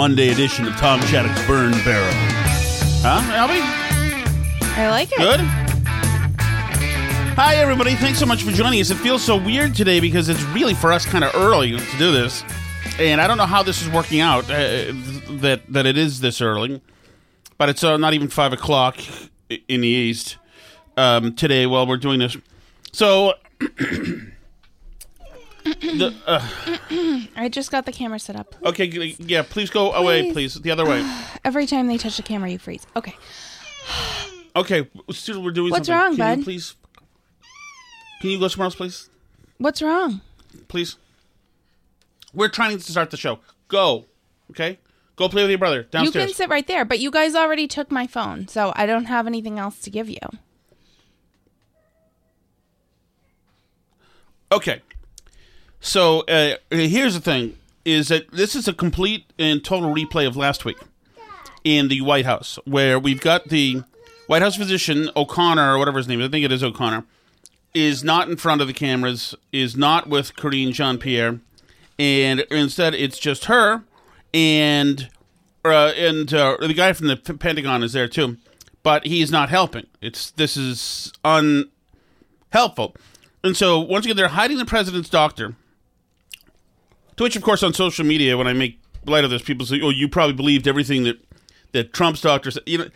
[0.00, 2.08] Monday edition of Tom Shattuck's Burn Barrel.
[3.02, 3.60] Huh, Albie?
[4.78, 5.18] I like it.
[5.18, 5.40] Good?
[7.36, 7.94] Hi, everybody.
[7.96, 8.88] Thanks so much for joining us.
[8.88, 12.12] It feels so weird today because it's really, for us, kind of early to do
[12.12, 12.42] this.
[12.98, 14.94] And I don't know how this is working out, uh,
[15.42, 16.80] that, that it is this early.
[17.58, 18.96] But it's uh, not even 5 o'clock
[19.50, 20.38] in the East
[20.96, 22.38] um, today while we're doing this.
[22.94, 23.34] So,
[25.80, 26.48] the, uh,
[27.36, 28.54] I just got the camera set up.
[28.64, 28.84] okay,
[29.18, 30.54] yeah, please go away, please.
[30.54, 31.02] The other way.
[31.44, 32.86] Every time they touch the camera, you freeze.
[32.96, 33.14] Okay.
[34.56, 34.88] Okay,
[35.28, 35.94] we're doing What's something.
[35.94, 36.44] wrong, Can bud?
[36.44, 36.74] please?
[38.20, 39.08] Can you go somewhere else, please?
[39.58, 40.20] What's wrong?
[40.68, 40.96] Please.
[42.34, 43.38] We're trying to start the show.
[43.68, 44.06] Go.
[44.50, 44.78] Okay?
[45.16, 47.90] Go play with your brother You can sit right there, but you guys already took
[47.90, 50.18] my phone, so I don't have anything else to give you.
[54.52, 54.82] Okay.
[55.80, 60.36] So uh, here's the thing: is that this is a complete and total replay of
[60.36, 60.78] last week
[61.64, 63.82] in the White House, where we've got the
[64.26, 66.28] White House physician O'Connor or whatever his name is.
[66.28, 67.04] I think it is O'Connor.
[67.72, 69.34] Is not in front of the cameras.
[69.52, 71.40] Is not with Karine Jean Pierre,
[71.98, 73.84] and instead it's just her
[74.34, 75.08] and
[75.64, 78.36] uh, and uh, the guy from the Pentagon is there too,
[78.82, 79.86] but he's not helping.
[80.00, 82.94] It's this is unhelpful.
[83.42, 85.54] And so once again, they're hiding the president's doctor.
[87.20, 89.78] To which, of course, on social media, when I make light of this, people say,
[89.82, 91.22] "Oh, you probably believed everything that
[91.72, 92.88] that Trump's doctor said." You know,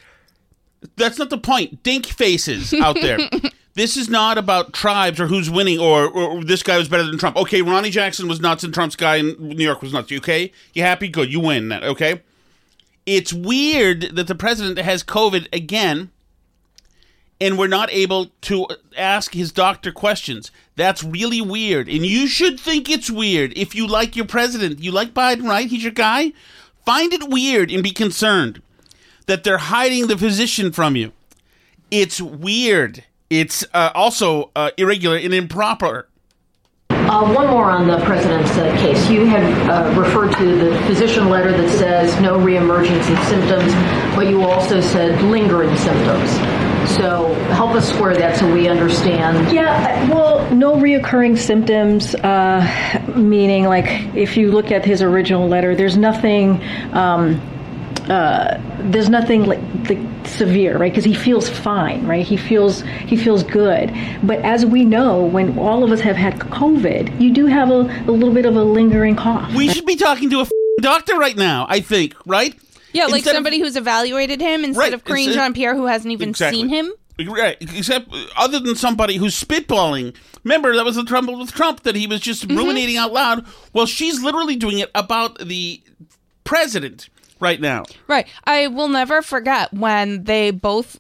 [0.97, 1.83] that's not the point.
[1.83, 3.19] Dink faces out there.
[3.75, 7.19] this is not about tribes or who's winning or, or this guy was better than
[7.19, 7.37] Trump.
[7.37, 10.11] Okay, Ronnie Jackson was nuts and Trump's guy in New York was nuts.
[10.11, 11.09] Okay, you happy?
[11.09, 11.85] Good, you win that.
[11.85, 12.23] Okay.
[13.05, 16.11] It's weird that the president has COVID again
[17.41, 20.51] and we're not able to ask his doctor questions.
[20.77, 21.89] That's really weird.
[21.89, 24.81] And you should think it's weird if you like your president.
[24.81, 25.69] You like Biden, right?
[25.69, 26.33] He's your guy.
[26.85, 28.61] Find it weird and be concerned
[29.27, 31.12] that they're hiding the physician from you.
[31.91, 33.05] It's weird.
[33.31, 36.09] It's uh, also uh, irregular and improper.
[36.91, 39.09] Uh, one more on the president's uh, case.
[39.09, 43.73] You had uh, referred to the physician letter that says no reemergence in symptoms,
[44.17, 46.63] but you also said lingering symptoms.
[46.97, 49.53] So help us square that so we understand.
[49.53, 52.62] Yeah, well, no reoccurring symptoms, uh,
[53.16, 56.62] meaning like if you look at his original letter, there's nothing.
[56.93, 57.41] Um,
[58.08, 60.93] uh, there's nothing like, like severe, right?
[60.93, 62.25] Because he feels fine, right?
[62.25, 63.93] He feels he feels good.
[64.23, 67.81] But as we know, when all of us have had COVID, you do have a,
[68.06, 69.55] a little bit of a lingering cough.
[69.55, 70.50] We should be talking to a f-
[70.81, 72.55] doctor right now, I think, right?
[72.94, 75.87] Yeah, like Instead of- somebody who's evaluated him instead Right, of Karine Jean Pierre, who
[75.87, 76.61] hasn't even Exactly.
[76.61, 76.93] seen him.
[77.29, 80.14] Right, except other than somebody who's spitballing.
[80.43, 82.56] Remember, that was the trouble with Trump that he was just Mm-hmm.
[82.56, 83.44] ruminating out loud.
[83.73, 85.81] Well, she's literally doing it about the
[86.44, 87.08] president
[87.41, 87.85] right now.
[88.06, 88.26] Right.
[88.44, 90.99] I will never forget when they both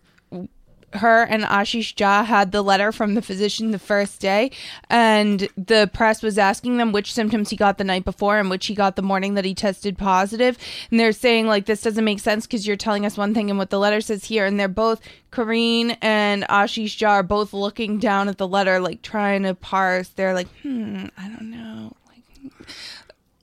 [0.94, 4.50] her and Ashish Jha had the letter from the physician the first day,
[4.88, 8.66] and the press was asking them which symptoms he got the night before and which
[8.66, 10.56] he got the morning that he tested positive.
[10.90, 13.58] And they're saying, like, this doesn't make sense because you're telling us one thing and
[13.58, 14.46] what the letter says here.
[14.46, 15.00] And they're both,
[15.32, 20.08] Karine and Ashish Jha are both looking down at the letter, like, trying to parse.
[20.08, 21.96] They're like, hmm, I don't know.
[22.08, 22.52] Like,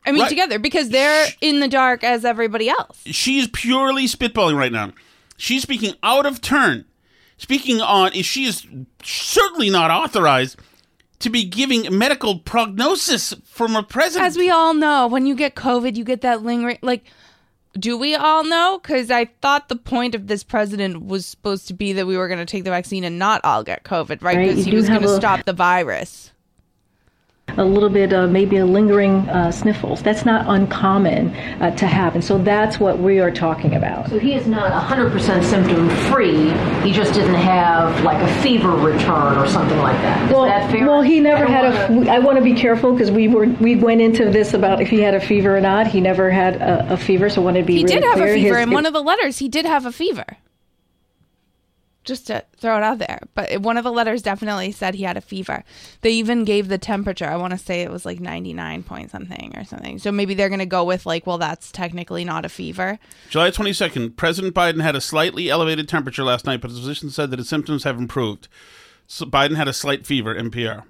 [0.05, 0.29] I mean, Right.
[0.29, 3.01] together because they're in the dark as everybody else.
[3.05, 4.93] she's purely spitballing right now.
[5.37, 6.85] She's speaking out of turn.
[7.41, 8.67] Speaking on, she is
[9.01, 10.59] certainly not authorized
[11.17, 14.27] to be giving medical prognosis from a president.
[14.27, 16.77] As we all know, when you get COVID, you get that lingering.
[16.83, 17.03] Like,
[17.73, 18.79] do we all know?
[18.79, 22.27] Because I thought the point of this president was supposed to be that we were
[22.27, 24.37] going to take the vaccine and not all get COVID, right?
[24.37, 26.30] Right, Because you he was going to stop the virus.
[27.57, 30.01] A little bit, uh, maybe a lingering uh, sniffles.
[30.01, 34.09] That's not uncommon uh, to have, and so that's what we are talking about.
[34.09, 36.49] So he is not 100% symptom free.
[36.87, 40.25] He just didn't have like a fever return or something like that.
[40.25, 40.87] Is Well, that fair?
[40.87, 42.15] well, he never had wanna- a.
[42.15, 44.99] I want to be careful because we were we went into this about if he
[45.01, 45.87] had a fever or not.
[45.87, 48.13] He never had a, a fever, so I want to be He really did have
[48.15, 48.27] clear.
[48.33, 48.57] a fever.
[48.57, 50.25] His- in one of the letters, he did have a fever.
[52.03, 53.19] Just to throw it out there.
[53.35, 55.63] But one of the letters definitely said he had a fever.
[56.01, 57.27] They even gave the temperature.
[57.27, 59.99] I want to say it was like 99 point something or something.
[59.99, 62.97] So maybe they're going to go with like, well, that's technically not a fever.
[63.29, 67.29] July 22nd, President Biden had a slightly elevated temperature last night, but his physician said
[67.29, 68.47] that his symptoms have improved.
[69.05, 70.83] So Biden had a slight fever, NPR.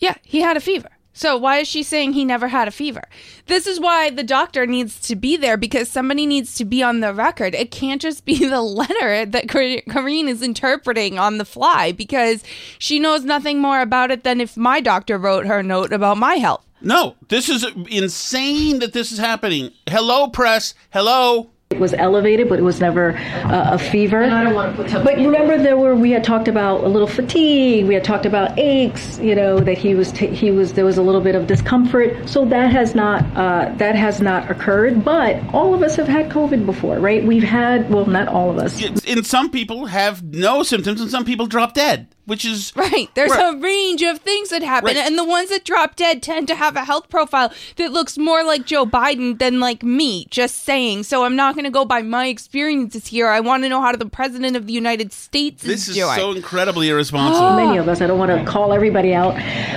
[0.00, 0.90] Yeah, he had a fever.
[1.14, 3.04] So why is she saying he never had a fever?
[3.46, 7.00] This is why the doctor needs to be there because somebody needs to be on
[7.00, 7.54] the record.
[7.54, 12.42] It can't just be the letter that Karine is interpreting on the fly because
[12.78, 16.34] she knows nothing more about it than if my doctor wrote her note about my
[16.34, 16.64] health.
[16.80, 19.70] No, this is insane that this is happening.
[19.88, 20.74] Hello, press.
[20.90, 21.53] Hello.
[21.74, 24.22] It was elevated, but it was never uh, a fever.
[24.22, 26.88] And I don't want to put But remember, there were we had talked about a
[26.88, 27.86] little fatigue.
[27.86, 29.18] We had talked about aches.
[29.18, 32.28] You know that he was ta he was there was a little bit of discomfort.
[32.28, 35.04] So that has not uh, that has not occurred.
[35.04, 37.24] But all of us have had COVID before, right?
[37.24, 38.82] We've had well, not all of us.
[39.06, 43.08] And some people have no symptoms, and some people drop dead, which is Right.
[43.14, 43.54] There's Right.
[43.54, 44.88] a range of things that happen.
[44.88, 44.96] Right.
[44.96, 48.42] And the ones that drop dead tend to have a health profile that looks more
[48.44, 51.02] like Joe Biden than like me, just saying.
[51.04, 53.28] So I'm not going to go by my experiences here.
[53.28, 56.32] I want to know how the president of the United States This is is so
[56.32, 57.56] incredibly irresponsible.
[57.56, 58.00] many of us.
[58.00, 59.34] I don't want to call everybody out.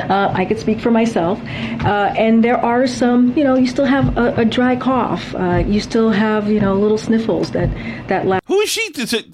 [0.10, 1.40] Uh, I could speak for myself.
[1.42, 5.34] Uh, and there are some, you know, you still have a, a dry cough.
[5.36, 7.70] Uh, you still have, you know, little sniffles that
[8.08, 8.44] that last.
[8.48, 8.90] Who is she?
[8.92, 9.26] To, to,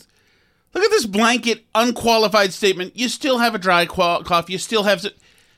[0.73, 2.95] look at this blanket, unqualified statement.
[2.97, 4.49] You still have a dry qua- cough.
[4.49, 5.05] You still have.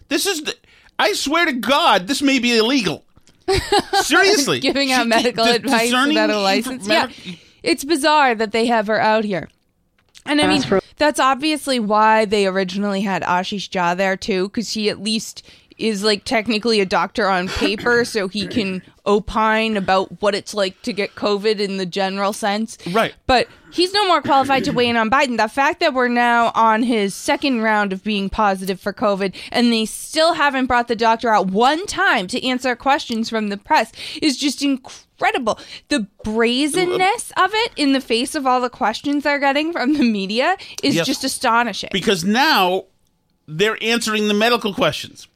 [0.09, 0.41] This is.
[0.43, 0.55] the-
[0.97, 3.03] I swear to God, this may be illegal.
[4.01, 6.87] Seriously, giving out She- medical di- advice without a license.
[6.87, 7.33] medic- yeah,
[7.63, 9.49] it's bizarre that they have her out here.
[10.25, 10.63] And I mean,
[10.97, 15.43] that's obviously why they originally had Ashish Jha there too, because she at least
[15.77, 20.81] is like technically a doctor on paper, so he can opine about what it's like
[20.81, 22.77] to get COVID in the general sense.
[22.91, 23.13] Right.
[23.27, 25.37] But he's no more qualified to weigh in on Biden.
[25.37, 29.71] The fact that we're now on his second round of being positive for COVID and
[29.71, 33.91] they still haven't brought the doctor out one time to answer questions from the press
[34.21, 35.59] is just incredible.
[35.89, 40.03] The brazenness of it in the face of all the questions they're getting from the
[40.03, 41.05] media is Yes.
[41.05, 41.89] just astonishing.
[41.91, 42.85] because now
[43.47, 45.27] they're answering the medical questions.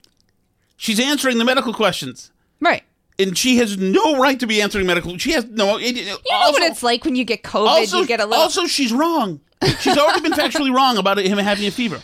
[0.80, 2.32] She's answering the medical questions.
[2.60, 2.84] right.
[3.20, 5.18] And she has no right to be answering medical.
[5.18, 5.78] She has no.
[5.78, 6.18] It, You know
[6.52, 9.42] what it's like when you get COVID, also, you get a little also, she's wrong.
[9.82, 12.00] She's already been factually wrong about him having a fever.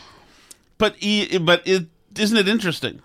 [0.78, 1.86] But he, but it,
[2.20, 3.02] isn't it interesting?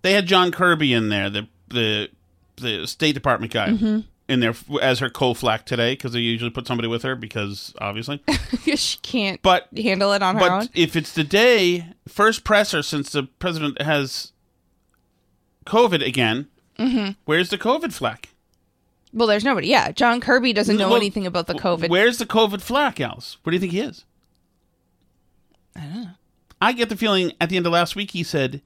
[0.00, 2.08] They had John Kirby in there, the the
[2.56, 4.00] the State Department guy, Mm-hmm.
[4.26, 8.22] in there as her co-flack today because they usually put somebody with her because obviously.
[8.74, 10.68] she can't But handle it on her but own.
[10.72, 14.32] if it's the day first presser since the president has
[15.68, 16.48] COVID again,
[16.78, 17.10] Mm-hmm.
[17.24, 18.28] where's the COVID flack?
[19.12, 19.66] Well, there's nobody.
[19.68, 21.88] Yeah, John Kirby doesn't know Well, anything about the COVID.
[21.88, 23.36] Where's the COVID flack, Alice?
[23.42, 24.04] Where do you think he is?
[25.74, 26.10] I don't know.
[26.60, 28.62] I get the feeling at the end of last week he said,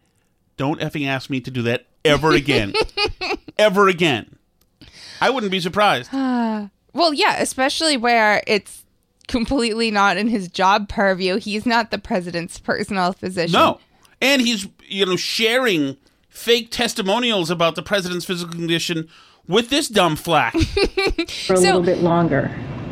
[0.57, 2.73] "Don't effing ask me to do that ever again,
[3.59, 4.37] ever again."
[5.21, 6.11] I wouldn't be surprised.
[6.95, 8.85] Well, yeah, especially where it's
[9.27, 11.37] completely not in his job purview.
[11.39, 13.53] He's not the president's personal physician.
[13.59, 13.81] No,
[14.21, 15.97] and he's you know sharing
[16.33, 19.09] fake testimonials about the president's physical condition
[19.47, 20.53] with this dumb flack.
[21.47, 22.51] for a So- little bit longer.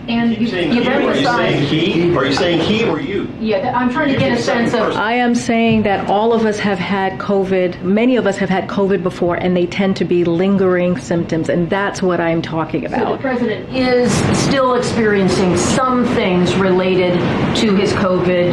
[0.09, 2.17] And you, saying you he, then are you saying he?
[2.17, 3.29] Are you saying he or you?
[3.39, 4.97] Yeah, I'm trying to get a sense of.
[4.97, 7.83] I am saying that all of us have had COVID.
[7.83, 11.71] Many of us have had COVID before, and they tend to be lingering symptoms, and
[11.71, 13.21] that's what I'm talking So the about.
[13.21, 17.13] president is still experiencing some things related
[17.59, 18.53] to his COVID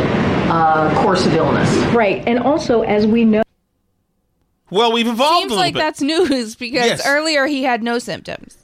[0.52, 1.70] uh, course of illness.
[1.96, 3.42] Right, and also as we know.
[4.70, 5.80] Well, we've evolved Seems a little like bit.
[5.80, 7.08] that's news because Yes.
[7.08, 8.58] earlier he had no symptoms.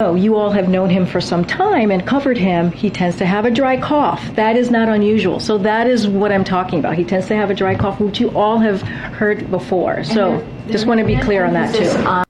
[0.00, 2.72] Oh, you all have known him for some time and covered him.
[2.72, 4.20] He tends to have a dry cough.
[4.34, 5.38] That is not unusual.
[5.38, 6.96] So that is what I'm talking about.
[6.96, 10.02] He tends to have a dry cough, which you all have heard before.
[10.02, 12.24] So just want to be clear on that too.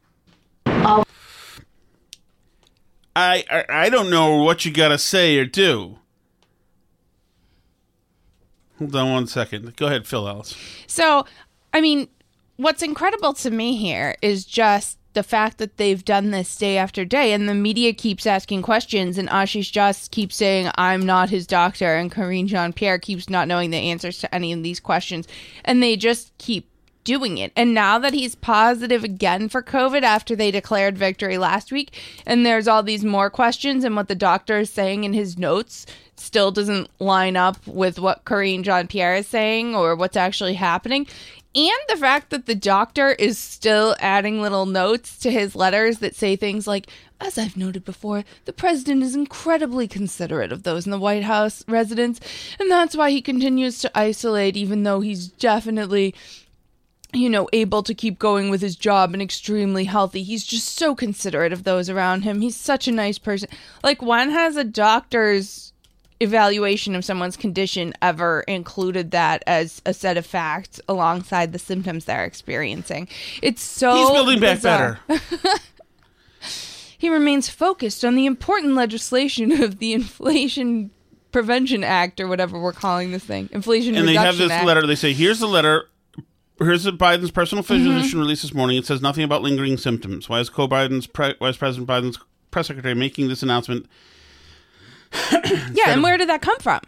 [3.16, 5.98] I, I I don't know what you got to say or do.
[8.78, 9.76] Hold on one second.
[9.76, 10.54] Go ahead, Phil Ellis.
[10.88, 11.24] So,
[11.72, 12.08] I mean,
[12.56, 17.04] what's incredible to me here is just the fact that they've done this day after
[17.04, 21.46] day, and the media keeps asking questions, and Ashish just keeps saying, I'm not his
[21.46, 25.28] doctor, and Karine Jean Pierre keeps not knowing the answers to any of these questions,
[25.64, 26.68] and they just keep
[27.04, 27.52] doing it.
[27.54, 31.96] And now that he's positive again for COVID after they declared victory last week,
[32.26, 35.86] and there's all these more questions, and what the doctor is saying in his notes
[36.16, 41.06] still doesn't line up with what Karine Jean Pierre is saying or what's actually happening.
[41.56, 46.16] And the fact that the doctor is still adding little notes to his letters that
[46.16, 46.88] say things like,
[47.20, 51.64] as I've noted before, the president is incredibly considerate of those in the White House
[51.68, 52.20] residence,
[52.58, 56.14] and that's why he continues to isolate, even though he's definitely
[57.14, 60.22] you know, able to keep going with his job and extremely healthy.
[60.22, 62.40] He's just so considerate of those around him.
[62.40, 63.48] He's such a nice person.
[63.82, 65.72] Like, one has a doctor's
[66.20, 72.04] evaluation of someone's condition ever included that as a set of facts alongside the symptoms
[72.04, 73.08] they're experiencing?
[73.42, 75.00] It's so He's building back bizarre.
[75.06, 75.22] better.
[76.98, 80.90] He remains focused on the important legislation of the Inflation
[81.32, 83.48] Prevention Act or whatever we're calling this thing.
[83.52, 84.64] Inflation and they have this Act.
[84.66, 84.86] letter.
[84.86, 85.88] They say, "Here's the letter.
[86.58, 87.96] Here's Biden's personal Mm-hmm.
[87.96, 88.78] physician release this morning.
[88.78, 90.28] It says nothing about lingering symptoms.
[90.30, 92.18] Why is co-Biden's pre- Vice President Biden's
[92.50, 93.86] press secretary making this announcement?
[95.74, 96.80] Yeah, and where did that come from?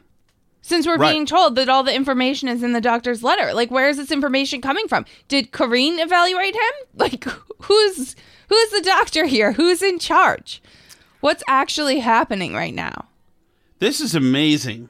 [0.63, 1.13] Since we're Right.
[1.13, 4.11] being told that all the information is in the doctor's letter, like where is this
[4.11, 5.05] information coming from?
[5.29, 6.61] Did Karine evaluate him?
[6.95, 7.25] Like
[7.63, 8.17] who's
[8.49, 9.53] who's the doctor here?
[9.53, 10.61] Who's in charge?
[11.21, 13.07] What's actually happening right now?
[13.79, 14.89] This is amazing.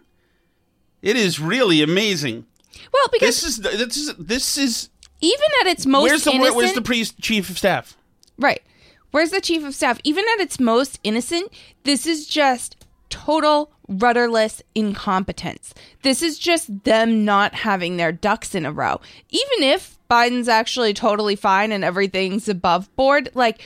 [1.02, 2.46] It is really amazing.
[2.92, 4.88] Well, because This is this is this is
[5.20, 7.96] even at its most where's the innocent, where's the pre- chief of staff?
[8.38, 8.62] Right.
[9.10, 9.98] Where's the chief of staff?
[10.04, 11.50] Even at its most innocent,
[11.84, 12.75] this is just
[13.16, 15.72] total rudderless incompetence.
[16.02, 19.00] This is just them not having their ducks in a row.
[19.30, 23.62] Even if Biden's actually totally fine and everything's above board, like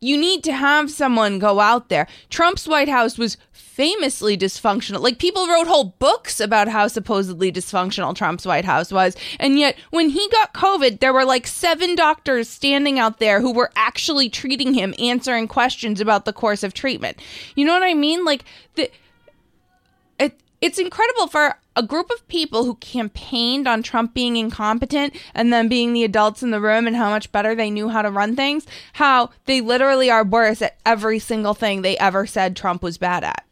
[0.00, 2.06] you need to have someone go out there.
[2.30, 3.36] Trump's White House was
[3.72, 5.00] famously dysfunctional.
[5.00, 9.16] Like people wrote whole books about how supposedly dysfunctional Trump's White House was.
[9.40, 13.50] And yet when he got COVID, there were like seven doctors standing out there who
[13.50, 17.18] were actually treating him, answering questions about the course of treatment.
[17.56, 18.26] You know what I mean?
[18.26, 18.90] Like the
[20.18, 25.50] it, it's incredible for a group of people who campaigned on Trump being incompetent and
[25.50, 28.10] then being the adults in the room and how much better they knew how to
[28.10, 32.82] run things, how they literally are worse at every single thing they ever said Trump
[32.82, 33.46] was bad at.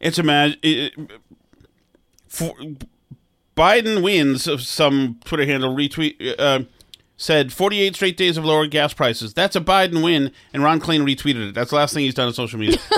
[0.00, 0.58] It's imagine
[2.28, 2.54] for
[3.56, 4.46] Biden wins.
[4.46, 6.64] uh, Some Twitter handle retweet uh,
[7.16, 9.32] said 48 straight days of lower gas prices.
[9.32, 11.54] That's a Biden win, and Ron Klain retweeted it.
[11.54, 12.78] That's the last thing he's done on social media.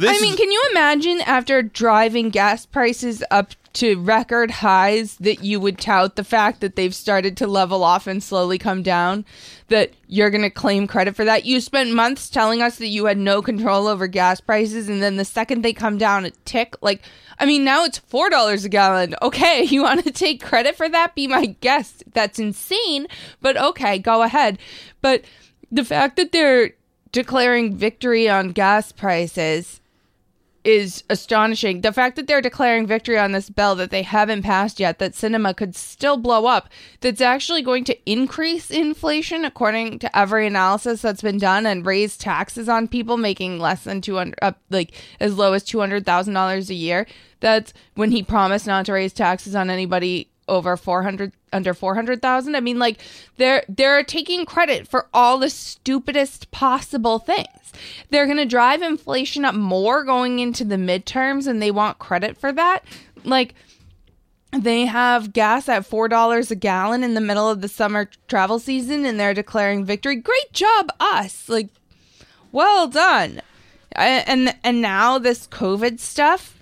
[0.00, 5.16] This I mean, is- can you imagine after driving gas prices up to record highs
[5.16, 8.82] that you would tout the fact that they've started to level off and slowly come
[8.82, 9.24] down?
[9.68, 11.44] That you're going to claim credit for that?
[11.44, 15.16] You spent months telling us that you had no control over gas prices, and then
[15.16, 17.02] the second they come down a tick, like,
[17.38, 19.14] I mean, now it's $4 a gallon.
[19.22, 21.14] Okay, you want to take credit for that?
[21.14, 22.04] Be my guest.
[22.12, 23.06] That's insane,
[23.40, 24.58] but okay, go ahead.
[25.00, 25.24] But
[25.70, 26.72] the fact that they're
[27.12, 29.80] declaring victory on gas prices
[30.68, 31.80] is astonishing.
[31.80, 35.14] The fact that they're declaring victory on this bill that they haven't passed yet, that
[35.14, 36.68] Sinema could still blow up,
[37.00, 42.18] that's actually going to increase inflation according to every analysis that's been done and raise
[42.18, 47.06] taxes on people making less than 200 up like as low as $200,000 a year.
[47.40, 52.60] That's when he promised not to raise taxes on anybody over 400 under 400,000 I
[52.60, 53.00] mean like
[53.36, 57.46] they're they're taking credit for all the stupidest possible things.
[58.10, 62.36] They're going to drive inflation up more going into the midterms and they want credit
[62.36, 62.84] for that.
[63.24, 63.54] Like
[64.52, 69.04] they have gas at $4 a gallon in the middle of the summer travel season
[69.04, 70.16] and they're declaring victory.
[70.16, 71.48] Great job us.
[71.48, 71.68] Like
[72.52, 73.42] Well done.
[73.92, 76.57] And and now this COVID stuff.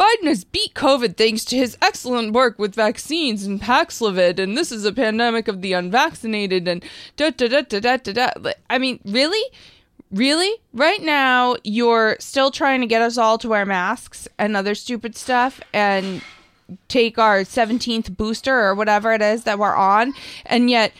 [0.00, 4.72] Biden has beat COVID thanks to his excellent work with vaccines and Paxlovid, and this
[4.72, 6.82] is a pandemic of the unvaccinated and
[7.18, 8.52] da da da da da da da.
[8.70, 9.44] I mean, really?
[10.10, 10.50] Really?
[10.72, 15.16] Right now, you're still trying to get us all to wear masks and other stupid
[15.16, 16.22] stuff and
[16.88, 20.14] take our 17th booster or whatever it is that we're on,
[20.46, 20.92] and yet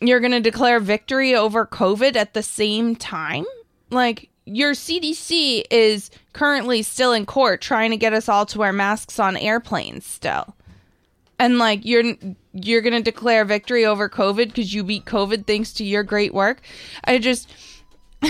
[0.00, 3.44] you're going to declare victory over COVID at the same time?
[3.90, 8.72] Like, your CDC is currently still in court trying to get us all to wear
[8.72, 10.54] masks on airplanes still.
[11.38, 12.14] And like you're
[12.52, 16.34] you're going to declare victory over COVID cuz you beat COVID thanks to your great
[16.34, 16.60] work.
[17.04, 17.48] I just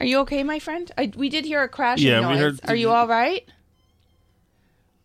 [0.00, 0.90] Are you okay, my friend?
[0.96, 2.30] I, we did hear a crashing Yeah, noise.
[2.36, 3.44] we heard- Are you all right?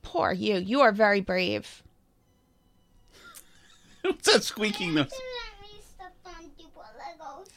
[0.03, 0.57] Poor you.
[0.57, 1.81] You are very brave.
[4.03, 5.11] What's that squeaking noise?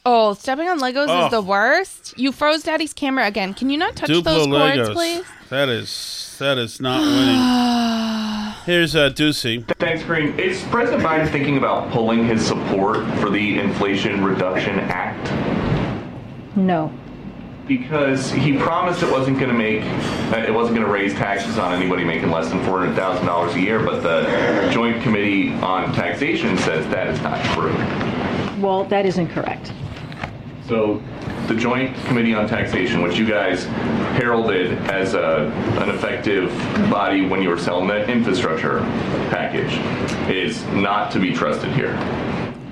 [0.08, 1.24] Oh, stepping on Legos Oh.
[1.26, 2.14] is the worst.
[2.16, 3.52] You froze Daddy's camera again.
[3.54, 4.92] Can you not touch Duplo those cords, Legos.
[4.94, 5.24] please?
[5.50, 8.54] That is that is not winning.
[8.66, 9.64] Here's uh, Doocy.
[9.78, 10.38] Thanks, Green.
[10.38, 15.30] Is President Biden thinking about pulling his support for the Inflation Reduction Act?
[16.56, 16.92] No.
[17.66, 19.82] Because he promised it wasn't going to make,
[20.32, 23.26] uh, it wasn't going to raise taxes on anybody making less than four hundred thousand
[23.26, 23.80] dollars a year.
[23.80, 27.74] But the Joint Committee on Taxation says that is not true.
[28.62, 29.72] Well, that is incorrect.
[30.68, 31.00] So
[31.46, 33.64] the Joint Committee on Taxation, which you guys
[34.16, 36.50] heralded as a, an effective
[36.90, 38.80] body when you were selling that infrastructure
[39.30, 39.72] package,
[40.28, 41.94] is not to be trusted here.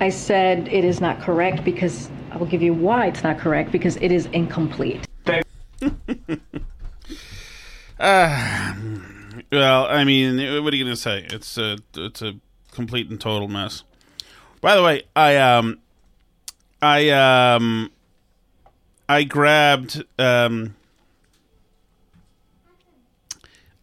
[0.01, 3.71] I said it is not correct because I will give you why it's not correct
[3.71, 5.07] because it is incomplete.
[5.23, 5.45] Thank
[9.51, 11.25] Well, I mean, what are you going to say?
[11.29, 12.33] It's a it's a
[12.73, 13.83] complete and total mess.
[14.59, 15.79] By the way, I um
[16.85, 17.09] I
[17.55, 17.91] um
[19.09, 20.75] I grabbed um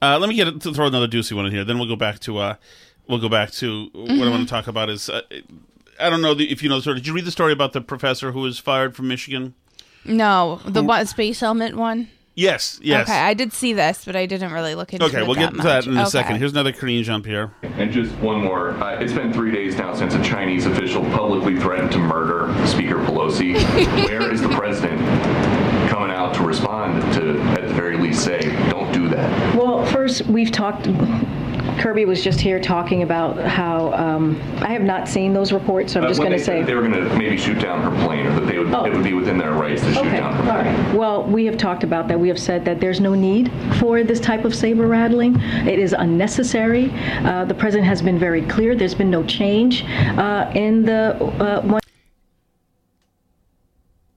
[0.00, 1.64] uh let me get to throw another Doocy one in here.
[1.64, 2.54] Then we'll go back to uh
[3.08, 5.22] we'll go back to what I want to talk about is uh,
[5.98, 6.96] I don't know if you know the story.
[6.96, 9.54] Did you read the story about the professor who was fired from Michigan?
[10.04, 12.08] No, the one space helmet one.
[12.34, 13.08] Yes, yes.
[13.08, 15.36] Okay, I did see this, but I didn't really look into Okay, it Okay, we'll
[15.36, 15.86] get that to that much.
[15.86, 16.10] in a Okay.
[16.10, 16.36] second.
[16.36, 17.50] Here's another Korean jump here.
[17.62, 18.70] And just one more.
[18.82, 22.94] Uh, it's been three days now since a Chinese official publicly threatened to murder Speaker
[23.04, 23.54] Pelosi.
[24.08, 24.98] Where is the president
[25.90, 28.40] coming out to respond to, at the very least, say,
[28.70, 29.54] don't do that?
[29.54, 30.86] Well, first, we've talked.
[31.78, 36.00] Kirby was just here talking about how um, I have not seen those reports, so
[36.00, 36.62] I'm Uh, just when going they to say.
[36.62, 38.84] they were going to maybe shoot down her plane, or that they would, Oh.
[38.84, 40.76] it would be within their rights to shoot Okay, down all her plane.
[40.76, 40.94] right.
[40.94, 42.18] Well, we have talked about that.
[42.20, 45.40] We have said that there's no need for this type of saber rattling.
[45.40, 46.90] It is unnecessary.
[47.24, 48.74] Uh, the president has been very clear.
[48.74, 49.84] There's been no change
[50.18, 51.80] uh, in the uh, one.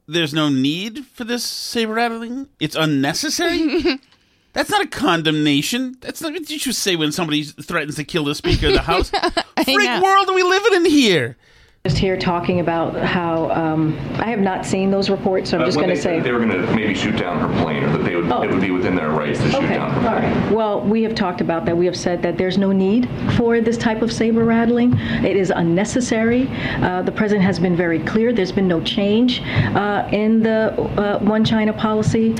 [0.07, 2.47] there's no need for this saber rattling.
[2.59, 3.99] It's unnecessary.
[4.55, 5.97] That's not a condemnation.
[6.01, 8.81] That's not what you should say when somebody threatens to kill the Speaker of the
[8.93, 9.09] House.
[9.11, 10.01] Freak know.
[10.01, 11.37] world are we living in here?
[11.83, 15.65] Just here talking about how um, I have not seen those reports, so I'm Uh,
[15.67, 16.19] just going to say.
[16.19, 18.41] they were going to maybe shoot down her plane, or that they would, Oh.
[18.41, 20.33] it would be within their rights to shoot down her plane.
[20.33, 20.51] right.
[20.51, 21.77] Well, we have talked about that.
[21.77, 24.97] We have said that there's no need for this type of saber rattling.
[24.97, 26.49] It is unnecessary.
[26.81, 28.33] Uh, the president has been very clear.
[28.33, 29.41] There's been no change
[29.75, 32.35] uh, in the uh, one China policy.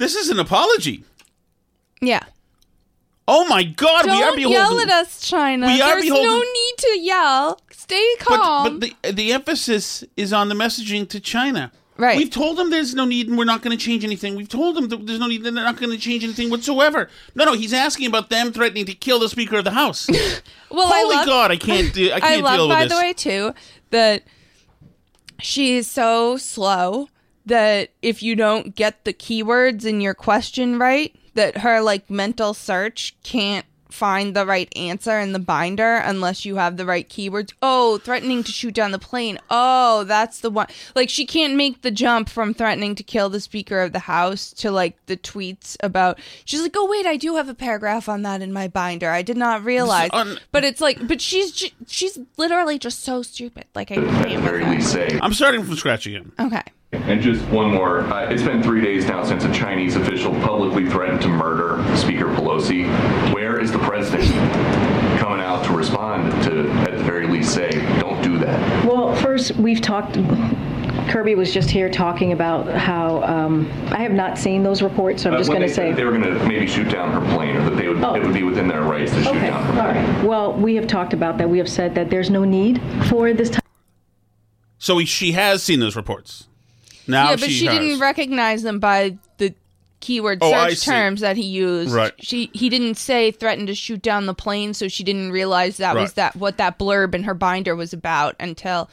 [0.00, 1.04] This is an apology.
[2.00, 2.24] Yeah.
[3.28, 4.58] Oh my God, we are Don't beholden.
[4.58, 5.66] yell at us, China.
[5.66, 7.60] We are There's no need to yell.
[7.70, 8.80] Stay calm.
[8.80, 11.70] But, but the uh, the emphasis is on the messaging to China.
[11.98, 12.16] Right.
[12.16, 14.36] We've told them there's no need and we're not going to change anything.
[14.36, 17.10] We've told them that there's no need and they're not going to change anything whatsoever.
[17.34, 20.08] No, no, he's asking about them threatening to kill the Speaker of the House.
[20.70, 22.10] well, Holy I love, God, I can't do.
[22.10, 22.92] I I can't love, deal with by this.
[22.94, 23.54] the way, too,
[23.90, 24.22] that
[25.42, 27.10] she is so slow
[27.46, 32.54] that if you don't get the keywords in your question right, that her like mental
[32.54, 37.52] search can't find the right answer in the binder unless you have the right keywords.
[37.60, 39.38] Oh, threatening to shoot down the plane.
[39.50, 40.68] Oh, that's the one.
[40.94, 44.52] Like she can't make the jump from threatening to kill the speaker of the house
[44.54, 48.22] to like the tweets about She's like, "Oh, wait, I do have a paragraph on
[48.22, 49.10] that in my binder.
[49.10, 53.64] I did not realize." un- but it's like but she's she's literally just so stupid.
[53.74, 54.70] Like I can't with very her.
[54.70, 56.32] least, say, I'm starting from scratch again.
[56.38, 56.62] Okay.
[56.92, 58.00] And just one more.
[58.00, 62.24] Uh, it's been three days now since a Chinese official publicly threatened to murder Speaker
[62.34, 62.84] Pelosi.
[63.32, 64.28] Where is the president
[65.20, 68.84] coming out to respond to, at the very least, say, don't do that?
[68.84, 70.18] Well, first, we've talked.
[71.08, 75.30] Kirby was just here talking about how um, I have not seen those reports, so
[75.30, 75.92] I'm Uh, just going to say.
[75.92, 78.14] they were going to maybe shoot down her plane, or that they would, Oh.
[78.14, 80.16] it would be within their rights to shoot Okay, down all her plane.
[80.16, 80.24] right.
[80.24, 81.48] Well, we have talked about that.
[81.48, 83.62] We have said that there's no need for this type.
[84.78, 86.48] So she has seen those reports.
[87.10, 87.78] Now yeah, but she, has.
[87.78, 89.54] didn't recognize them by the
[90.00, 91.92] keyword Oh, search terms that he used.
[91.92, 92.12] Right.
[92.18, 95.94] She he didn't say threatened to shoot down the plane, so she didn't realize that
[95.94, 98.88] was that what that blurb in her binder was about until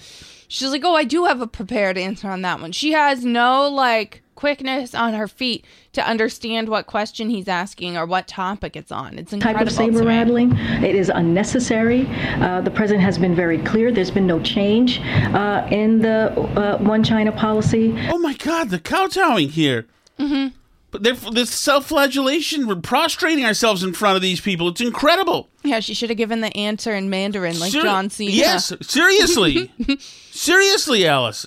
[0.48, 3.70] she's like, "Oh, I do have a prepared answer on that one." She has no
[3.70, 8.92] like quickness on her feet to understand what question he's asking or what topic it's
[8.92, 9.18] on.
[9.18, 9.66] It's incredible.
[9.66, 10.56] type of saber rattling.
[10.56, 12.08] It is unnecessary.
[12.40, 13.92] Uh, the president has been very clear.
[13.92, 17.94] There's been no change uh, in the uh, one China policy.
[18.10, 19.88] Oh my God, the kowtowing here.
[20.20, 20.56] Mm-hmm.
[20.92, 24.70] But this self-flagellation, we're prostrating ourselves in front of these people.
[24.70, 25.50] It's incredible.
[25.64, 28.32] Yeah, she should have given the answer in Mandarin like Ser- John Cena.
[28.32, 31.46] Yes, seriously, seriously, Alice.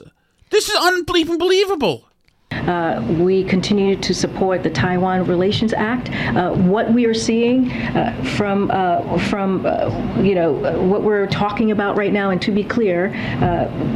[0.50, 2.09] This is unbelievable.
[2.66, 6.10] Uh, we continue to support the Taiwan Relations Act.
[6.36, 8.68] Uh, what we are seeing uh, from
[9.30, 9.64] from
[10.24, 13.10] you know what we're talking about right now, and to be clear,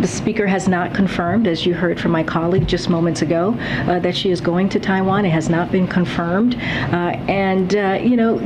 [0.00, 3.53] the speaker has not confirmed, as you heard from my colleague just moments ago,
[3.87, 5.24] that she is going to Taiwan.
[5.24, 7.72] It has not been confirmed, and
[8.09, 8.38] you know.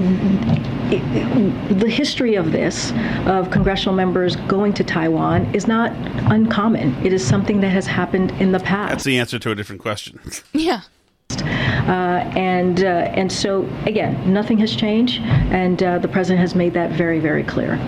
[0.91, 2.95] it- it- the history of this,
[3.27, 5.93] of congressional members going to Taiwan, is not
[6.31, 6.97] uncommon.
[7.05, 8.91] It is something that has happened in the past.
[8.91, 10.08] That's the answer to a different question.
[10.53, 10.83] Yeah.
[11.31, 16.75] Uh, and uh, and so again, nothing has changed, and uh, the president has made
[16.75, 17.79] that very very clear.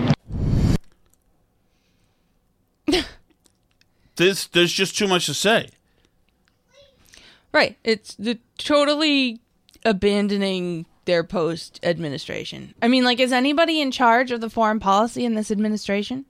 [4.17, 5.71] This there's just too much to say.
[7.53, 7.79] Right.
[7.83, 9.41] It's the totally
[9.85, 12.75] abandoning their post administration.
[12.83, 16.27] I mean, like, is anybody in charge of the foreign policy in this administration?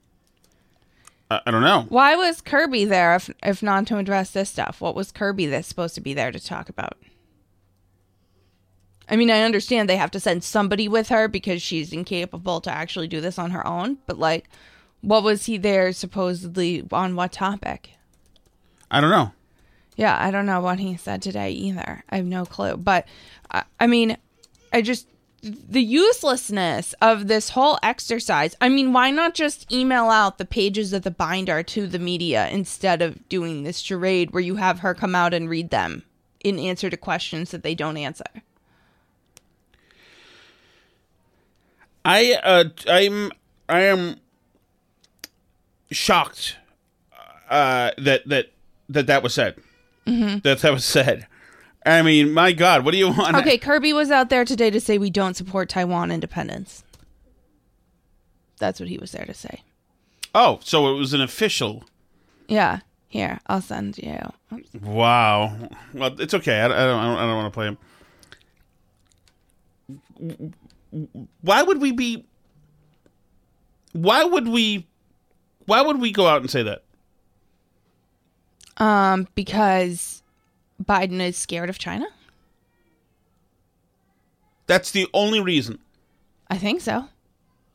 [1.30, 1.86] I, I don't know.
[1.88, 4.80] Why was Kirby there if if not to address this stuff?
[4.80, 6.98] What was Kirby that's supposed to be there to talk about?
[9.08, 12.70] I mean, I understand they have to send somebody with her because she's incapable to
[12.70, 14.48] actually do this on her own, but like
[15.00, 17.90] what was he there supposedly on what topic?
[18.90, 19.32] I don't know.
[19.96, 22.04] Yeah, I don't know what he said today either.
[22.08, 22.76] I have no clue.
[22.76, 23.06] But
[23.50, 24.16] I, I mean,
[24.72, 25.06] I just
[25.42, 28.54] the uselessness of this whole exercise.
[28.60, 32.48] I mean, why not just email out the pages of the binder to the media
[32.48, 36.02] instead of doing this charade where you have her come out and read them
[36.44, 38.24] in answer to questions that they don't answer?
[42.04, 43.30] I uh, I'm
[43.68, 44.16] I am
[45.90, 46.56] shocked
[47.48, 48.46] uh, that that
[48.88, 49.56] that that was said.
[50.06, 50.38] Mm-hmm.
[50.40, 51.26] That that was said.
[51.84, 53.36] I mean, my God, what do you want?
[53.36, 56.84] Okay, Kirby was out there today to say we don't support Taiwan independence.
[58.58, 59.62] That's what he was there to say.
[60.34, 61.84] Oh, so it was an official.
[62.48, 62.80] Yeah.
[63.08, 64.20] Here, I'll send you.
[64.80, 65.56] Wow.
[65.92, 66.60] Well, it's okay.
[66.60, 66.78] I, I don't.
[66.78, 67.76] I don't, I don't want to
[70.20, 70.54] play him.
[71.40, 72.24] Why would we be?
[73.92, 74.86] Why would we?
[75.66, 76.84] Why would we go out and say that?
[78.76, 80.22] Um, because
[80.82, 82.06] Biden is scared of China.
[84.66, 85.78] That's the only reason.
[86.48, 87.06] I think so.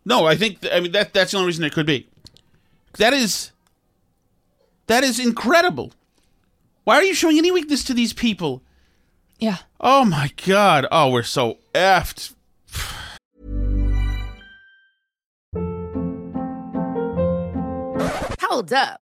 [0.06, 0.60] No, I think.
[0.72, 1.14] I mean that.
[1.14, 2.08] That's the only reason it could be.
[2.98, 3.52] That is.
[4.88, 5.94] That is incredible.
[6.84, 8.62] Why are you showing any weakness to these people?
[9.40, 9.58] Yeah.
[9.80, 10.88] Oh my god.
[10.92, 12.34] Oh, we're so effed.
[18.42, 19.02] Hold up.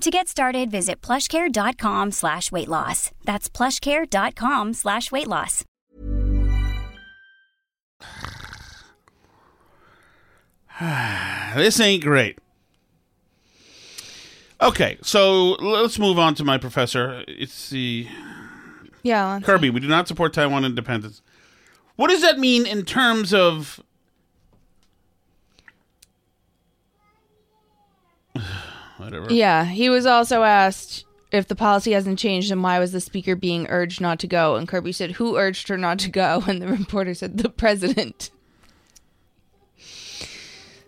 [0.00, 3.10] To get started, visit plushcare.com slash weight loss.
[3.24, 5.64] That's plushcare.com slash weight loss.
[11.54, 12.38] This ain't great.
[14.62, 17.24] Okay, so let's move on to my professor.
[17.28, 18.06] It's the
[19.02, 19.34] Yeah.
[19.34, 19.68] let's- Kirby.
[19.70, 21.20] We do not support Taiwan independence.
[21.96, 23.80] What does that mean in terms of?
[29.00, 29.32] Whatever.
[29.32, 29.64] Yeah.
[29.64, 33.66] He was also asked if the policy hasn't changed, then why was the speaker being
[33.68, 34.56] urged not to go?
[34.56, 38.30] And Kirby said, "Who urged her not to go?" And the reporter said, "The president."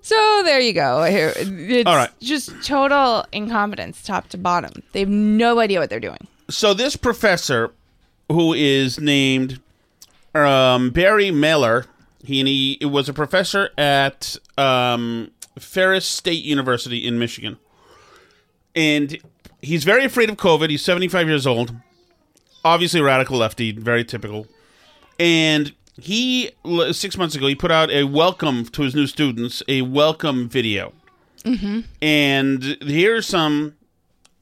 [0.05, 1.05] So there you go.
[1.05, 2.11] It's All right.
[2.21, 4.83] just total incompetence, top to bottom.
[4.93, 6.27] They have no idea what they're doing.
[6.51, 7.71] So this professor,
[8.29, 9.61] who is named
[10.35, 11.87] um, Barry Miller,
[12.25, 17.59] he, and he was a professor at um, Ferris State University in Michigan,
[18.75, 19.19] and
[19.61, 20.71] he's very afraid of COVID.
[20.71, 21.75] He's seventy five years old,
[22.65, 24.47] obviously a radical lefty, very typical,
[25.19, 25.73] and.
[26.01, 26.51] He
[26.93, 30.95] six months ago he put out a welcome to his new students, a welcome video,
[31.45, 31.81] Mm-hmm.
[32.01, 33.75] and here's some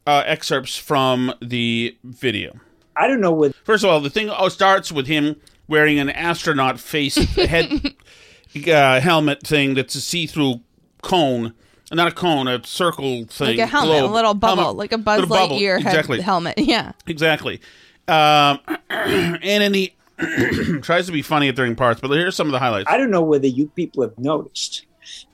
[0.07, 2.57] uh, excerpts from the video.
[2.95, 3.55] I don't know what.
[3.65, 7.95] First of all, the thing oh, starts with him wearing an astronaut face head
[8.69, 10.61] uh, helmet thing that's a see-through
[11.03, 11.53] cone,
[11.91, 14.11] not a cone, a circle thing, Like a helmet, globe.
[14.11, 16.21] a little bubble, Helmet, like a Buzz Lightyear head exactly.
[16.21, 16.55] helmet.
[16.59, 16.93] Yeah.
[17.07, 17.61] Exactly.
[18.09, 19.95] Um, and then he
[20.83, 22.91] tries to be funny during parts, but here's some of the highlights.
[22.91, 24.87] I don't know whether you people have noticed,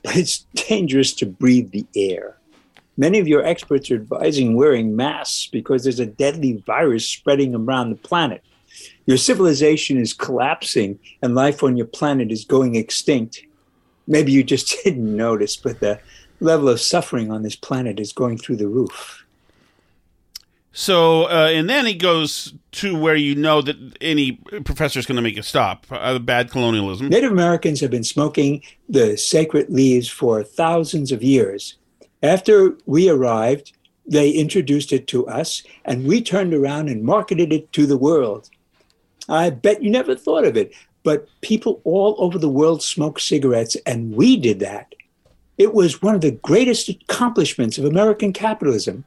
[0.03, 2.37] but it's dangerous to breathe the air.
[2.97, 7.91] Many of your experts are advising wearing masks because there's a deadly virus spreading around
[7.91, 8.43] the planet.
[9.05, 13.43] Your civilization is collapsing and life on your planet is going extinct.
[14.07, 15.99] Maybe you just didn't notice, but the
[16.39, 19.25] level of suffering on this planet is going through the roof.
[20.71, 25.15] So, uh, and then he goes to where you know that any professor is going
[25.15, 25.87] to make a stop.
[25.89, 27.09] Uh, bad colonialism.
[27.09, 31.77] Native Americans have been smoking the sacred leaves for thousands of years.
[32.21, 33.73] After we arrived,
[34.05, 38.49] they introduced it to us, and we turned around and marketed it to the world.
[39.27, 43.75] I bet you never thought of it, but people all over the world smoke cigarettes,
[43.87, 44.93] and we did that.
[45.57, 49.03] It was one of the greatest accomplishments of American capitalism.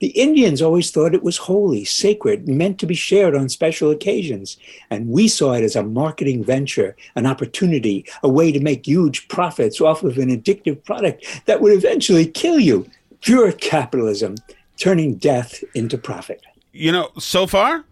[0.00, 4.56] The Indians always thought it was holy, sacred, meant to be shared on special occasions.
[4.90, 9.26] And we saw it as a marketing venture, an opportunity, a way to make huge
[9.26, 12.86] profits off of an addictive product that would eventually kill you.
[13.22, 14.36] Pure capitalism,
[14.76, 16.42] turning death into profit.
[16.72, 17.84] You know, so far,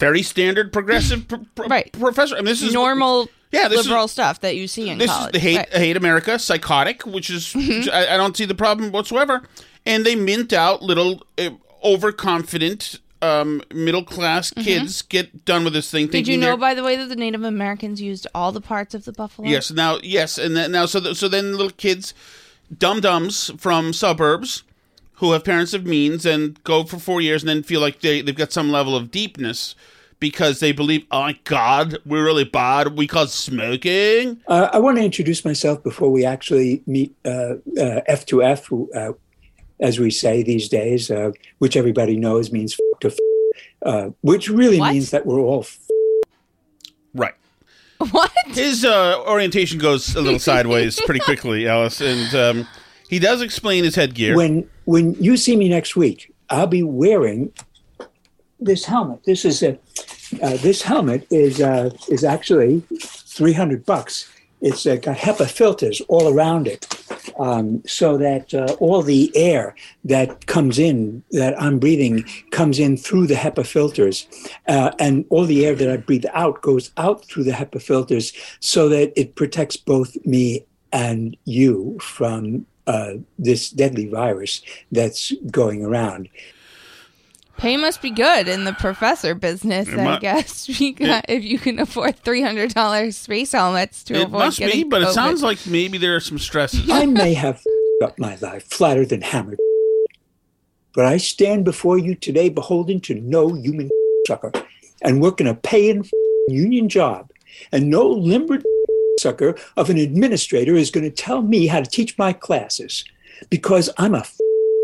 [0.00, 1.92] very standard progressive pr- pr- Right.
[1.92, 2.34] professor.
[2.34, 5.10] I mean, this is Normal Yeah, this is- liberal stuff that you see in this
[5.10, 5.26] college.
[5.28, 5.70] is the hate Right.
[5.70, 5.78] Mm-hmm.
[5.78, 9.42] hate America, psychotic, which is which I, I don't see the problem whatsoever.
[9.84, 11.50] And they mint out little uh,
[11.84, 16.04] overconfident um, middle class kids get done with this thing.
[16.06, 16.12] Mm-hmm.
[16.12, 19.04] Did you know, by the way, that the Native Americans used all the parts of
[19.04, 19.48] the buffalo?
[19.48, 22.14] Yes, now yes, and then, now so th- so then little kids,
[22.76, 24.64] dum dums from suburbs,
[25.14, 28.20] who have parents of means and go for four years and then feel like they
[28.20, 29.74] they've got some level of deepness
[30.18, 32.96] because they believe, oh my God, we're really bad.
[32.96, 34.40] We cause smoking.
[34.48, 37.28] Uh, I want to introduce myself before we actually meet uh,
[37.78, 39.12] uh, F2F, who, uh,
[39.80, 43.18] as we say these days, uh, which everybody knows means f- to f-
[43.82, 44.92] uh, which really What?
[44.92, 45.78] means that we're all f-
[47.14, 47.34] Right.
[48.10, 48.30] What?
[48.48, 52.68] His uh, orientation goes a little sideways pretty quickly, Alice, and um,
[53.08, 54.36] he does explain his headgear.
[54.36, 57.52] When when you see me next week, I'll be wearing
[58.60, 59.24] this helmet.
[59.24, 59.78] This is a
[60.42, 64.30] uh, this helmet is uh, is actually three hundred bucks.
[64.60, 66.86] It's uh, got HEPA filters all around it,
[67.38, 72.96] um, so that uh, all the air that comes in that I'm breathing comes in
[72.96, 74.26] through the HEPA filters,
[74.66, 78.32] uh, and all the air that I breathe out goes out through the HEPA filters,
[78.60, 85.84] so that it protects both me and you from uh, this deadly virus that's going
[85.84, 86.28] around.
[87.56, 90.66] Pay must be good in the professor business, It I mu- guess.
[90.78, 94.82] Because if you can afford three hundred dollars space helmets to it avoid must getting
[94.82, 96.88] be, but it sounds like maybe there are some stresses.
[96.90, 97.62] I may have
[98.02, 99.58] up my life flatter than hammered,
[100.94, 103.90] but I stand before you today beholden to no human
[104.26, 104.52] sucker
[105.02, 106.06] and working a paying
[106.48, 107.30] union job.
[107.72, 108.58] And no limber
[109.18, 113.04] sucker of an administrator is going to tell me how to teach my classes
[113.48, 114.24] because I'm a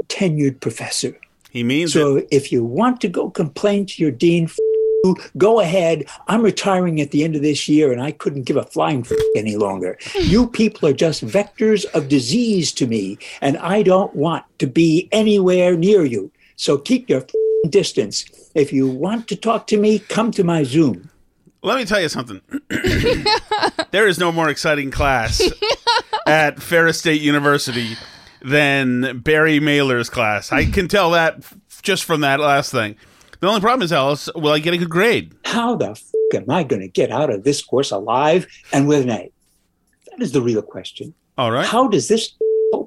[0.08, 1.18] tenured professor.
[1.52, 2.28] He means So it.
[2.30, 4.48] if you want to go complain to your dean,
[5.04, 6.06] you, go ahead.
[6.28, 9.12] I'm retiring at the end of this year and I couldn't give a flying f-
[9.36, 9.98] any longer.
[10.18, 15.08] You people are just vectors of disease to me and I don't want to be
[15.12, 16.30] anywhere near you.
[16.56, 17.24] So keep your
[17.68, 18.24] distance.
[18.54, 21.10] If you want to talk to me, come to my Zoom.
[21.64, 22.40] Let me tell you something.
[23.90, 25.42] there is no more exciting class
[26.26, 27.96] at Ferris State University
[28.44, 30.52] than Barry Mehler's class.
[30.52, 32.96] I can tell that f- just from that last thing.
[33.40, 35.34] The only problem is, Alice, will I get a good grade?
[35.44, 36.02] How the f-
[36.34, 39.32] am I going to get out of this course alive and with an A?
[40.10, 41.14] That is the real question.
[41.38, 41.66] All right.
[41.66, 42.34] How does this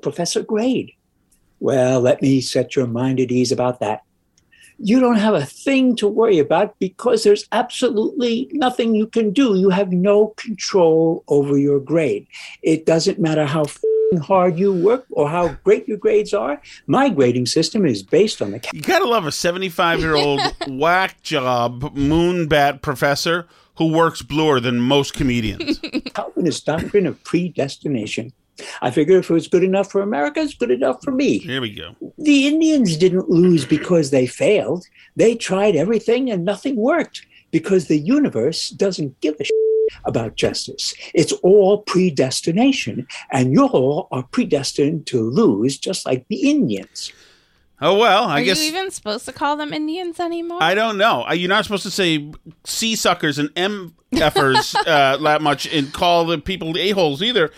[0.01, 0.91] professor grade?
[1.59, 4.01] Well, let me set your mind at ease about that.
[4.77, 9.55] you don't have a thing to worry about because there's absolutely nothing you can do.
[9.55, 12.27] You have no control over your grade.
[12.61, 13.63] It doesn't matter how
[14.21, 16.61] hard you work or how great your grades are.
[16.87, 21.21] My grading system is based on the You gotta love a 75 year old whack
[21.21, 25.79] job moonbat professor who works bluer than most comedians.
[26.13, 28.31] Calvinist doctrine of predestination.
[28.81, 31.39] I figure if it was good enough for America, it's good enough for me.
[31.39, 31.95] Here we go.
[32.17, 34.85] The Indians didn't lose because they failed.
[35.17, 39.55] They tried everything and nothing worked because the universe doesn't give a shit
[40.03, 40.93] about justice.
[41.13, 47.11] It's all predestination, and you all are predestined to lose just like the Indians.
[47.81, 48.59] Oh, well, I Are guess.
[48.59, 50.59] Are you even supposed to call them Indians anymore?
[50.61, 51.25] I don't know.
[51.27, 52.31] Uh, You're not supposed to say
[52.63, 57.51] C suckers and M effers uh, that much and call the people a-holes either,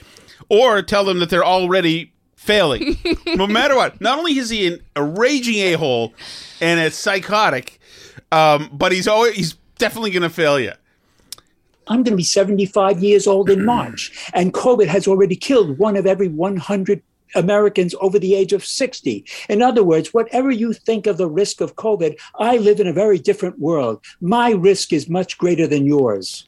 [0.49, 2.97] or tell them that they're already failing.
[3.27, 4.01] no matter what.
[4.01, 6.13] Not only is he an, a raging a-hole
[6.61, 7.79] and a psychotic,
[8.31, 10.71] um, but he's always he's definitely going to fail you.
[11.89, 15.95] I'm going to be 75 years old in March, and COVID has already killed one
[15.95, 17.01] of every 100
[17.35, 19.25] Americans over the age of 60.
[19.49, 22.93] In other words, whatever you think of the risk of COVID, I live in a
[22.93, 24.03] very different world.
[24.21, 26.47] My risk is much greater than yours.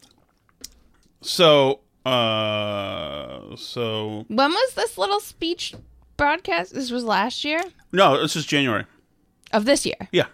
[1.22, 5.74] So, uh, so When was this little speech
[6.18, 6.74] broadcast?
[6.74, 8.86] This was last year no, this is January.
[9.52, 10.08] of this year.
[10.12, 10.28] Yeah.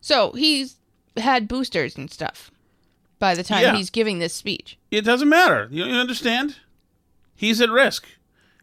[0.00, 0.76] So he's
[1.16, 2.50] had boosters and stuff
[3.18, 3.76] by the time Yeah.
[3.76, 4.78] he's giving this speech.
[4.90, 5.68] It doesn't matter.
[5.70, 6.56] You, you understand?
[7.34, 8.06] He's at risk.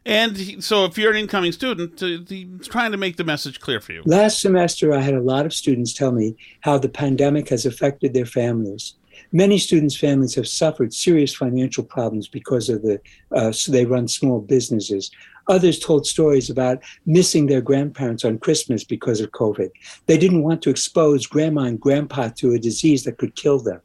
[0.06, 3.60] And he, so if you're an incoming student, uh, he's trying to make the message
[3.60, 4.04] clear for you.
[4.06, 8.13] Last semester, I had a lot of students tell me how the pandemic has affected
[8.13, 8.94] their families.
[9.32, 13.00] Many students' families have suffered serious financial problems because of the,
[13.32, 15.10] uh, so they run small businesses.
[15.48, 19.72] Others told stories about missing their grandparents on Christmas because of COVID.
[20.06, 23.80] They didn't want to expose grandma and grandpa to a disease that could kill them.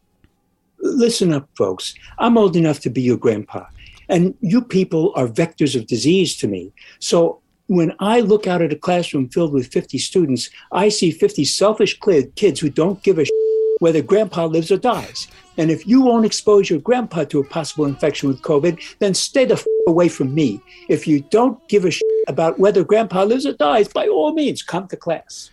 [0.81, 1.95] Listen up, folks.
[2.19, 3.67] I'm old enough to be your grandpa,
[4.09, 6.73] and you people are vectors of disease to me.
[6.99, 11.45] So when I look out at a classroom filled with 50 students, I see 50
[11.45, 11.99] selfish
[12.35, 13.31] kids who don't give a sh-
[13.79, 15.29] whether grandpa lives or dies.
[15.57, 19.45] And if you won't expose your grandpa to a possible infection with COVID, then stay
[19.45, 20.61] the f- away from me.
[20.89, 24.63] If you don't give a sh- about whether grandpa lives or dies, by all means,
[24.63, 25.51] come to class.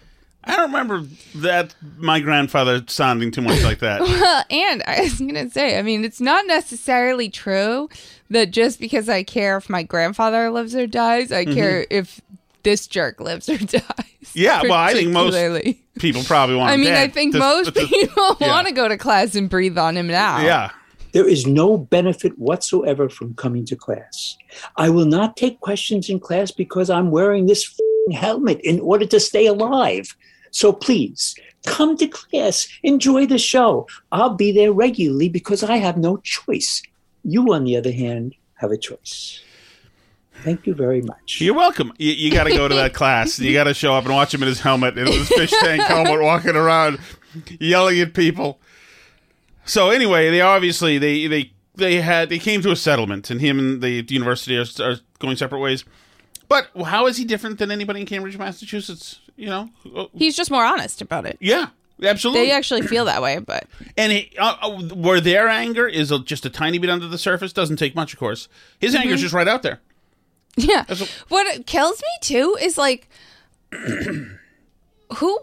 [0.47, 1.03] I don't remember
[1.36, 4.01] that my grandfather sounding too much like that.
[4.17, 7.89] Well, and I was gonna say, I mean, it's not necessarily true
[8.29, 11.53] that just because I care if my grandfather lives or dies, I mm-hmm.
[11.53, 12.21] care if
[12.63, 13.81] this jerk lives or dies.
[14.33, 15.36] Yeah, well, I think most
[15.99, 16.71] people probably want.
[16.71, 18.47] I mean, I think Just- most just- people yeah.
[18.47, 20.39] want to go to class and breathe on him now.
[20.41, 20.71] Yeah.
[21.13, 24.38] There is no benefit whatsoever from coming to class.
[24.75, 29.05] I will not take questions in class because I'm wearing this f***ing helmet in order
[29.05, 30.15] to stay alive.
[30.51, 33.88] So please come to class, enjoy the show.
[34.12, 36.81] I'll be there regularly because I have no choice.
[37.23, 39.41] You, on the other hand, have a choice.
[40.43, 41.41] Thank you very much.
[41.41, 41.91] You're welcome.
[41.97, 43.39] You, you got to go to that class.
[43.39, 45.81] You got to show up and watch him in his helmet, in his fish tank
[45.81, 46.99] helmet, walking around,
[47.60, 48.60] yelling at people.
[49.65, 53.60] So anyway, they obviously they they they had they came to a settlement, and him
[53.60, 55.83] and the, the university are, are going separate ways.
[56.47, 59.19] But how is he different than anybody in Cambridge, Massachusetts?
[59.38, 61.38] You know, Uh, He's just more honest about it.
[61.39, 61.67] yeah,
[62.04, 62.47] absolutely.
[62.47, 66.45] They actually feel that way, but And he, uh, uh, where their anger is just
[66.45, 68.50] a tiny bit under the surface, doesn't take much, of course.
[68.80, 69.23] His anger is Mhm.
[69.23, 69.80] just right out there.
[70.56, 70.84] Yeah.
[70.88, 73.08] That's what- What kills me too is like,
[75.17, 75.39] who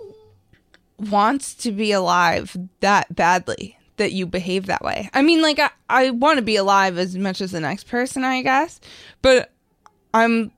[0.99, 5.09] wants to be alive that badly that you behave that way?
[5.15, 8.25] I mean, like, I, I want to be alive as much as the next person,
[8.25, 8.81] I guess,
[9.23, 9.51] but
[10.13, 10.51] I'm,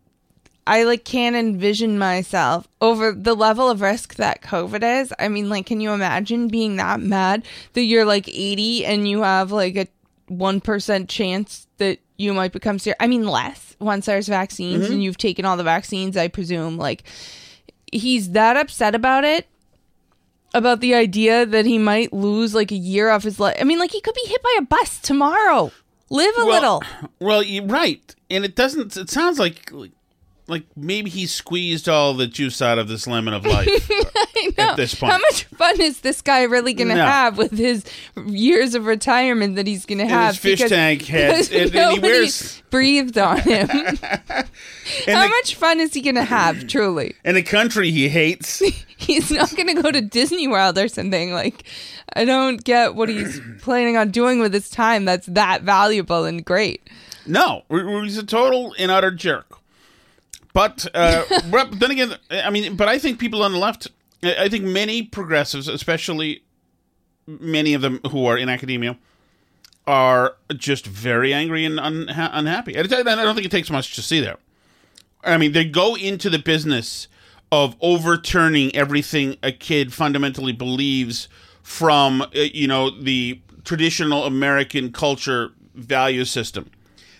[0.67, 5.13] I like can't envision myself over the level of risk that COVID is.
[5.19, 9.23] I mean, like, can you imagine being that mad that you're like 80 and you
[9.23, 9.87] have like a
[10.31, 12.97] 1% chance that you might become serious.
[12.99, 14.93] I mean, less once there's vaccines Mhm.
[14.95, 16.79] and you've taken all the vaccines, I presume.
[16.79, 17.05] Like,
[17.93, 19.47] he's that upset about it,
[20.55, 23.57] about the idea that he might lose like a year off his life.
[23.61, 25.71] I mean, like, he could be hit by a bus tomorrow.
[26.11, 26.83] Live a Well- little.
[27.21, 28.97] Well, you're right, and it doesn't.
[28.97, 29.71] It sounds like
[30.49, 33.91] like maybe he squeezed all the juice out of this lemon of life
[34.59, 35.13] at this point.
[35.13, 37.05] How much fun is this guy really going to No.
[37.05, 37.85] have with his
[38.27, 40.35] years of retirement that he's going to have?
[40.35, 43.69] his fish because- tank head, because and- and he nobody wears- breathed on him.
[45.09, 47.15] And How the- much fun is he going to have, truly?
[47.25, 48.63] in a country he hates.
[48.97, 51.33] He's not going to go to Disney World or something.
[51.33, 51.65] Like,
[52.15, 56.45] I don't get what he's planning on doing with his time that's that valuable and
[56.45, 56.89] great.
[57.27, 59.59] No, he's a total and utter jerk.
[60.57, 63.89] But uh, but then again, I mean, but I think people on the left
[64.23, 66.45] I think many progressives, especially
[67.27, 68.97] many of them who are in academia,
[69.87, 72.75] are just very angry and unha- unhappy.
[72.79, 74.41] I I don't think it takes much to see that.
[75.23, 77.09] I mean, they go into the business
[77.53, 81.29] of overturning everything a kid fundamentally believes
[81.63, 86.71] from, uh, you know, the traditional American culture value system.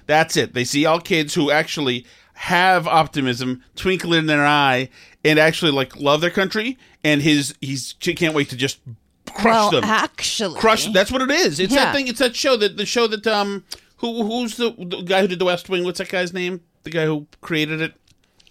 [0.07, 0.55] That's it.
[0.55, 2.07] They see all kids who actually
[2.41, 4.89] have optimism twinkle in their eye
[5.25, 8.79] and actually like love their country and his he's he can't wait to just
[9.27, 9.85] crush well, them.
[9.85, 10.87] actually, Crush.
[10.93, 11.59] That's what it is.
[11.59, 11.87] It's Yeah.
[11.87, 12.09] that thing.
[12.09, 13.65] It's that show that the show that um
[13.99, 15.85] who who's the, the guy who did the West Wing?
[15.85, 16.61] What's that guy's name?
[16.85, 17.95] The guy who created it,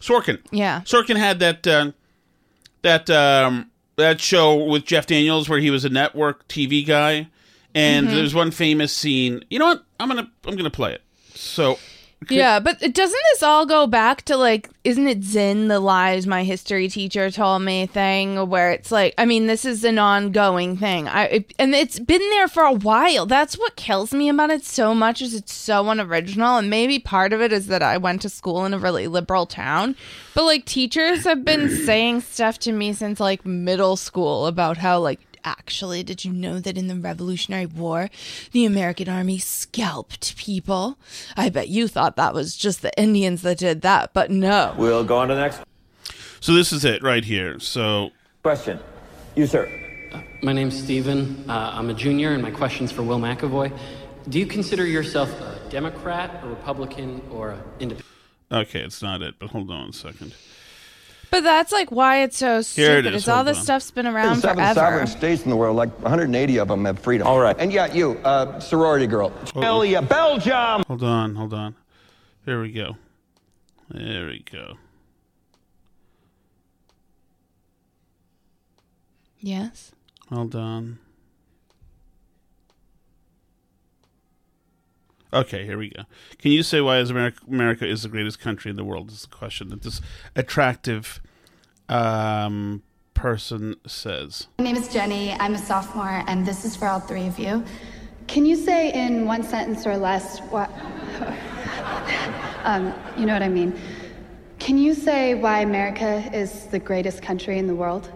[0.02, 0.40] Sorkin.
[0.52, 0.82] Yeah.
[0.82, 1.92] Sorkin had that uh,
[2.82, 7.28] that um that show with Jeff Daniels where he was a network TV guy,
[7.74, 8.12] and Mhm.
[8.14, 9.44] there's one famous scene.
[9.50, 9.86] You know what?
[10.00, 11.02] I'm gonna I'm gonna play it.
[11.36, 11.78] So
[12.30, 16.44] Yeah, but doesn't this all go back to like, isn't it Zen the lies my
[16.44, 21.08] history teacher told me thing, where it's like, I mean, this is an ongoing thing.
[21.08, 23.28] I it, and it's been there for a while.
[23.28, 27.32] That's what kills me about it so much is it's so unoriginal, and maybe part
[27.32, 29.96] of it is that I went to school in a really liberal town,
[30.34, 35.00] but like teachers have been saying stuff to me since like middle school about how
[35.00, 35.20] like.
[35.46, 38.10] Actually, did you know that in the Revolutionary War,
[38.52, 40.98] the American army scalped people?
[41.38, 44.74] I bet you thought that was just the Indians that did that, but no.
[44.76, 45.62] We'll go on to the next
[46.40, 47.60] So this is it right here.
[47.60, 48.10] So
[48.42, 48.80] question.
[49.36, 49.70] You, sir.
[50.42, 51.48] My name's Steven.
[51.48, 53.72] Uh, I'm a junior, and my question's for Will McAvoy.
[54.30, 58.06] Do you consider yourself a Democrat, a Republican, or an independent?
[58.52, 60.34] okay, it's not it, but hold on a second.
[61.32, 63.06] But that's like why it's so Here it stupid.
[63.08, 64.74] is, It's all this stuff's been There's around seven forever.
[64.80, 67.28] sovereign states in the world, like 180 of them have freedom.
[67.28, 67.56] All right.
[67.60, 69.32] And yeah, you, uh, sorority girl.
[69.44, 70.84] Australia, Belgium.
[70.88, 71.76] Hold on, hold on.
[72.46, 72.96] Here we go.
[73.90, 74.76] There we go.
[79.40, 79.92] Yes.
[80.30, 81.00] Hold on.
[85.36, 86.04] Okay, here we go.
[86.38, 89.12] Can you say why is America, America is the greatest country in the world?
[89.12, 90.00] Is the question that this
[90.34, 91.22] attractive
[91.90, 92.84] um,
[93.14, 94.48] person says.
[94.60, 95.34] My name is Jenny.
[95.34, 97.66] I'm a sophomore, and this is for all three of you.
[98.28, 100.72] Can you say in one sentence or less what?
[102.64, 103.78] um, you know what I mean.
[104.60, 108.10] Can you say why America is the greatest country in the world?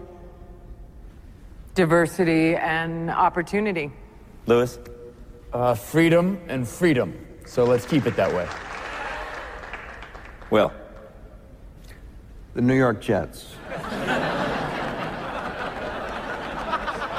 [1.74, 3.92] Diversity and opportunity.
[4.46, 4.78] Lewis?
[5.52, 7.26] Uh, freedom and freedom.
[7.46, 8.48] So let's keep it that way.
[10.50, 10.72] Well,
[12.54, 13.54] The New York Jets.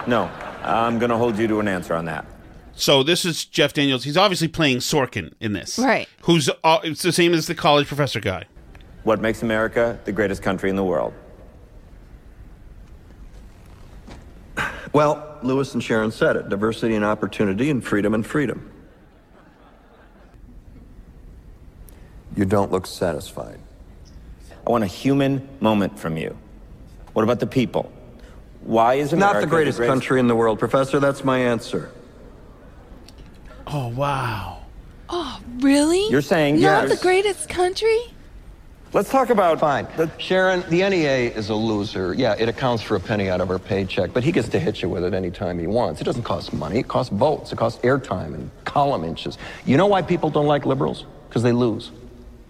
[0.07, 0.29] No.
[0.63, 2.25] I'm going to hold you to an answer on that.
[2.73, 4.03] So this is Jeff Daniels.
[4.03, 6.07] He's obviously playing Sorkin in this, Right.
[6.23, 8.45] Who's uh, it's the same as the college professor guy.
[9.03, 11.13] What makes America the greatest country in the world?
[14.93, 18.71] Well, Lewis and Sharon said it diversity and opportunity, and freedom and freedom.
[22.35, 23.59] You don't look satisfied.
[24.65, 26.37] I want a human moment from you.
[27.13, 27.91] What about the people?
[28.61, 30.99] Why is America Not the greatest country in the world, Professor.
[30.99, 31.91] That's my answer.
[33.67, 34.59] Oh wow!
[35.09, 36.07] Oh, really?
[36.09, 36.97] You're saying not yes.
[36.97, 37.99] the greatest country?
[38.93, 39.87] Let's talk about fine.
[39.95, 42.13] The, Sharon, the NEA is a loser.
[42.13, 44.81] Yeah, it accounts for a penny out of our paycheck, but he gets to hit
[44.81, 46.01] you with it anytime he wants.
[46.01, 46.79] It doesn't cost money.
[46.79, 47.53] It costs votes.
[47.53, 49.37] It costs airtime and column inches.
[49.65, 51.05] You know why people don't like liberals?
[51.29, 51.91] Because they lose.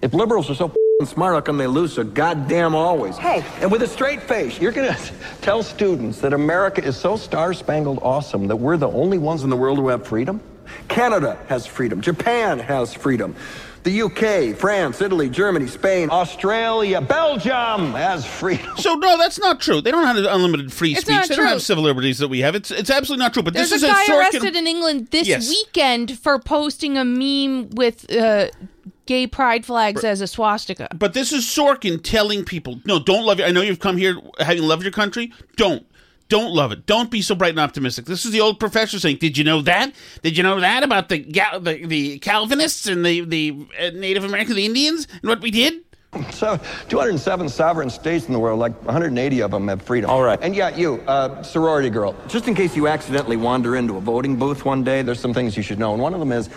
[0.01, 3.19] If liberals are so f***ing smart, how come they lose so goddamn always?
[3.19, 3.45] Hey.
[3.61, 4.97] And with a straight face, you're gonna
[5.41, 9.57] tell students that America is so star-spangled awesome that we're the only ones in the
[9.57, 10.41] world who have freedom?
[10.87, 12.01] Canada has freedom.
[12.01, 13.35] Japan has freedom.
[13.83, 18.67] The UK, France, Italy, Germany, Spain, Australia, Belgium has freedom.
[18.77, 19.81] So no, that's not true.
[19.81, 21.15] They don't have unlimited free It's speech.
[21.15, 22.53] not They don't have civil liberties that we have.
[22.55, 23.41] It's it's absolutely not true.
[23.43, 24.19] But There's this a is guy Sorkin.
[24.19, 25.49] arrested in England this Yes.
[25.49, 28.49] weekend for posting a meme with uh,
[29.07, 30.87] gay pride flags as a swastika.
[30.95, 33.43] But this is Sorkin telling people, no, don't love it.
[33.43, 35.33] I know you've come here having loved your country.
[35.55, 35.85] Don't.
[36.31, 36.85] Don't love it.
[36.85, 38.05] Don't be so bright and optimistic.
[38.05, 39.93] This is the old professor saying, "Did you know that?
[40.21, 44.23] Did you know that about the Gal- the, the Calvinists and the the uh, Native
[44.23, 45.81] American the Indians and what we did?"
[46.31, 46.57] So,
[46.87, 50.09] 207 sovereign states in the world, like 180 of them have freedom.
[50.09, 50.39] All right.
[50.41, 54.37] And yeah, you, uh, sorority girl, just in case you accidentally wander into a voting
[54.37, 55.93] booth one day, there's some things you should know.
[55.93, 56.49] And one of them is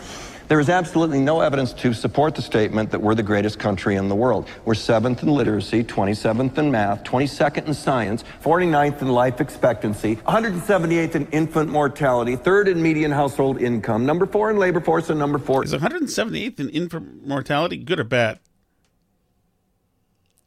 [0.49, 4.09] there is absolutely no evidence to support the statement that we're the greatest country in
[4.09, 4.49] the world.
[4.64, 11.14] We're seventh in literacy, 27th in math, 22nd in science, 49th in life expectancy, 178th
[11.14, 15.38] in infant mortality, third in median household income, number four in labor force, and number
[15.38, 15.64] four.
[15.64, 18.40] Is 178th in infant mortality good or bad?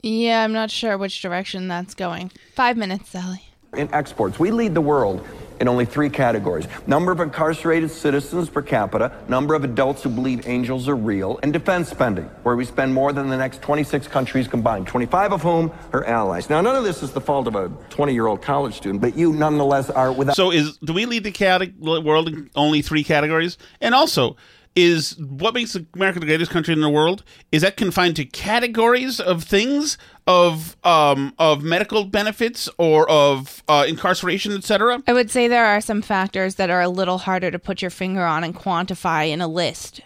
[0.03, 2.31] Yeah, I'm not sure which direction that's going.
[2.53, 3.41] Five minutes, Sally.
[3.75, 5.27] In exports, we lead the world
[5.59, 10.47] in only three categories number of incarcerated citizens per capita, number of adults who believe
[10.47, 14.47] angels are real, and defense spending, where we spend more than the next 26 countries
[14.47, 16.49] combined, 25 of whom are allies.
[16.49, 19.17] Now, none of this is the fault of a 20 year old college student, but
[19.17, 20.35] you nonetheless are without.
[20.35, 23.57] So is do we lead the cate- world in only three categories?
[23.81, 24.37] And also,
[24.77, 27.23] is what makes America the greatest country in the world?
[27.51, 29.97] Is that confined to categories of things
[30.27, 35.01] of um of medical benefits or of uh, incarceration, etc.?
[35.07, 37.91] I would say there are some factors that are a little harder to put your
[37.91, 39.99] finger on and quantify in a list.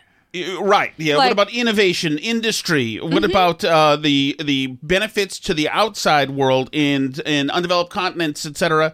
[0.61, 0.93] Right.
[0.95, 1.17] Yeah.
[1.17, 2.95] Like- what about innovation, industry?
[3.01, 3.29] What Mhm.
[3.29, 8.93] about uh, the the benefits to the outside world in in undeveloped continents, etc.?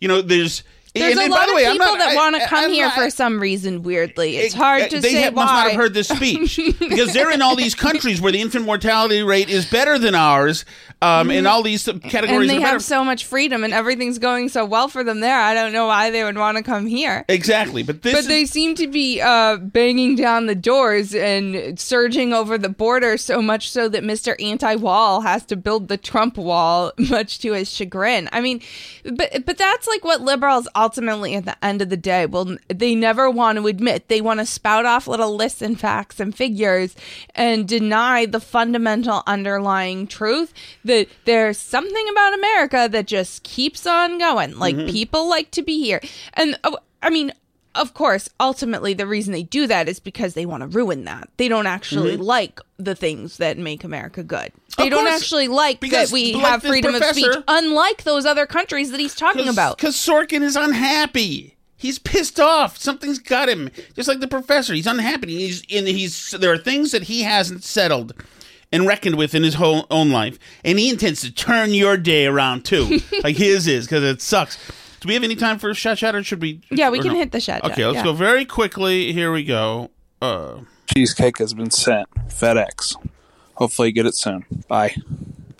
[0.00, 0.62] You know, there's.
[0.94, 2.94] There's and, a lot of way, people not, that want to come I'm here not-
[2.94, 3.82] for some reason.
[3.82, 5.44] Weirdly, it's hard to they say have, why.
[5.44, 8.64] must not have heard this speech because they're in all these countries where the infant
[8.64, 10.64] mortality rate is better than ours,
[11.02, 12.40] um, and all these categories Mm-hmm.
[12.42, 15.38] and they have so much freedom, and everything's going so well for them there.
[15.38, 17.24] I don't know why they would want to come here.
[17.28, 21.78] exactly, but this but is, they seem to be uh, banging down the doors and
[21.78, 24.40] surging over the border so much so that Mr.
[24.40, 28.28] Anti-Wall has to build the Trump wall, much to his chagrin.
[28.32, 28.60] I mean,
[29.04, 32.94] but but that's like what liberals ultimately, at the end of the day, will they
[32.94, 34.08] never want to admit.
[34.08, 36.94] They want to spout off little lists and facts and figures
[37.34, 40.52] and deny the fundamental underlying truth
[40.84, 44.58] that there's something about America that just keeps on going.
[44.58, 44.88] Like Mm-hmm.
[44.88, 44.92] Mhm.
[44.92, 46.00] people like to be here,
[46.34, 47.32] and uh, I mean
[47.74, 51.28] of course, ultimately, the reason they do that is because they want to ruin that.
[51.36, 52.22] They don't actually Mhm.
[52.24, 54.52] like the things that make America good.
[54.78, 58.26] They Of don't course, actually like that we like have freedom of speech, unlike those
[58.26, 59.76] other countries that he's talking about.
[59.76, 61.56] Because Sorkin is unhappy.
[61.76, 62.78] He's pissed off.
[62.78, 63.70] Something's got him.
[63.94, 65.36] Just like the professor, he's unhappy.
[65.38, 65.86] He's in.
[65.86, 68.14] He's there are things that he hasn't settled
[68.72, 72.26] and reckoned with in his whole own life, and he intends to turn your day
[72.26, 74.56] around too, like his is, because it sucks.
[75.04, 76.62] Do we have any time for a shot shot, or should we?
[76.70, 77.18] Yeah, we can no?
[77.18, 77.62] hit the shot.
[77.62, 78.04] Okay, let's yeah.
[78.04, 79.12] go very quickly.
[79.12, 79.90] Here we go.
[80.22, 82.08] Uh, Cheesecake has been sent.
[82.28, 82.96] FedEx.
[83.56, 84.46] Hopefully, get it soon.
[84.66, 84.96] Bye.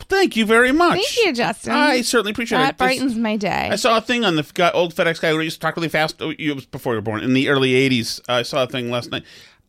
[0.08, 0.94] thank you very much.
[0.94, 1.74] Thank you, Justin.
[1.74, 2.78] I certainly appreciate that it.
[2.78, 3.68] This- brightens my day.
[3.70, 5.90] I saw a thing on the guy, old FedEx guy who used to talk really
[5.90, 6.22] fast.
[6.22, 8.22] Oh, It was before you were born, in the early '80s.
[8.26, 9.24] I saw a thing last night.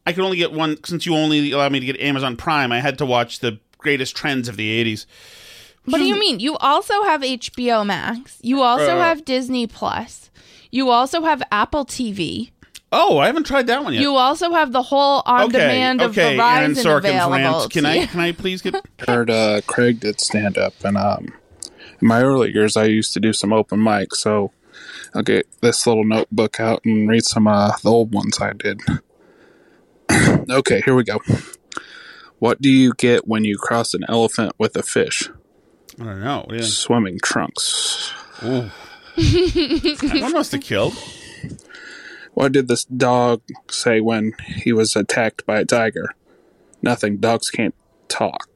[0.06, 2.72] I could only get one since you only allowed me to get Amazon Prime.
[2.72, 5.06] I had to watch the greatest trends of the '80s.
[5.86, 6.40] What do you mean?
[6.40, 8.38] You also have HBO Max.
[8.42, 10.30] You also Uh, have Disney Plus.
[10.72, 12.52] You also have Apple TV.
[12.92, 14.02] Oh, I haven't tried that one yet.
[14.02, 17.60] You also have the whole on demand of okay, Aaron Verizon Sorkin's available.
[17.60, 17.72] rant.
[17.72, 17.94] Can to I?
[17.96, 18.08] you.
[18.08, 18.76] Can I please get?
[19.08, 21.34] Heard uh, Craig did stand up, and um,
[22.02, 24.16] in my early years, I used to do some open mic.
[24.16, 24.52] So
[25.14, 28.82] I'll get this little notebook out and read some uh, the old ones I did.
[30.50, 31.20] okay, here we go.
[32.40, 35.30] What do you get when you cross an elephant with a fish?
[36.00, 36.38] I don't know.
[36.40, 36.74] What do you think?
[36.74, 38.14] Swimming trunks.
[38.44, 38.70] Ooh.
[39.16, 40.94] that one must have killed.
[42.34, 46.14] What did this dog say when he was attacked by a tiger?
[46.82, 47.18] Nothing.
[47.18, 47.76] Dogs can't
[48.08, 48.50] talk.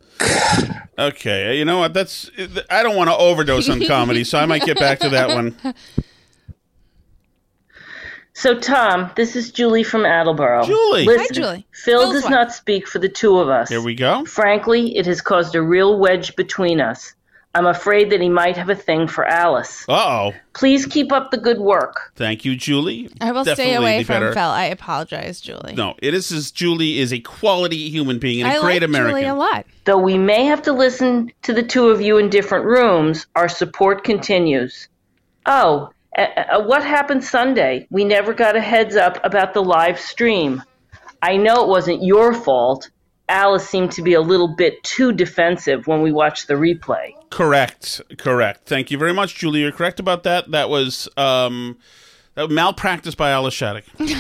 [1.00, 1.94] Okay, you know what?
[1.94, 2.30] That's.
[2.70, 5.56] I don't want to overdose on comedy, so I might get back to that one.
[8.40, 10.64] So, Tom, this is Julie from Attleboro.
[10.64, 11.04] Julie.
[11.04, 11.68] Listen, Hi, Julie.
[11.72, 12.32] Phil Phil's does one.
[12.32, 13.68] not speak for the two of us.
[13.68, 14.24] Here we go.
[14.24, 17.14] Frankly, it has caused a real wedge between us.
[17.60, 19.84] I'm afraid that he might have a thing for Alice.
[19.90, 20.34] Uh oh.
[20.54, 22.14] Please keep up the good work.
[22.16, 23.10] Thank you, Julie.
[23.20, 24.34] I will stay Definitely away be from better.
[24.34, 24.42] Phil.
[24.44, 25.74] I apologize, Julie.
[25.76, 26.32] No, it is.
[26.32, 29.12] is Julie is a quality human being and a I great like American.
[29.12, 29.66] Julie a lot.
[29.84, 33.50] Though we may have to listen to the two of you in different rooms, our
[33.50, 34.88] support continues.
[35.46, 37.88] Oh, uh, uh, what happened Sunday?
[37.90, 40.64] We never got a heads up about the live stream.
[41.22, 42.90] I know it wasn't your fault.
[43.30, 47.14] Alice seemed to be a little bit too defensive when we watched the replay.
[47.30, 48.02] Correct.
[48.18, 48.68] Correct.
[48.68, 49.62] Thank you very much, Julie.
[49.62, 50.50] You're correct about that.
[50.52, 51.78] That was um,
[52.36, 53.86] that malpractice by Alice Shattuck.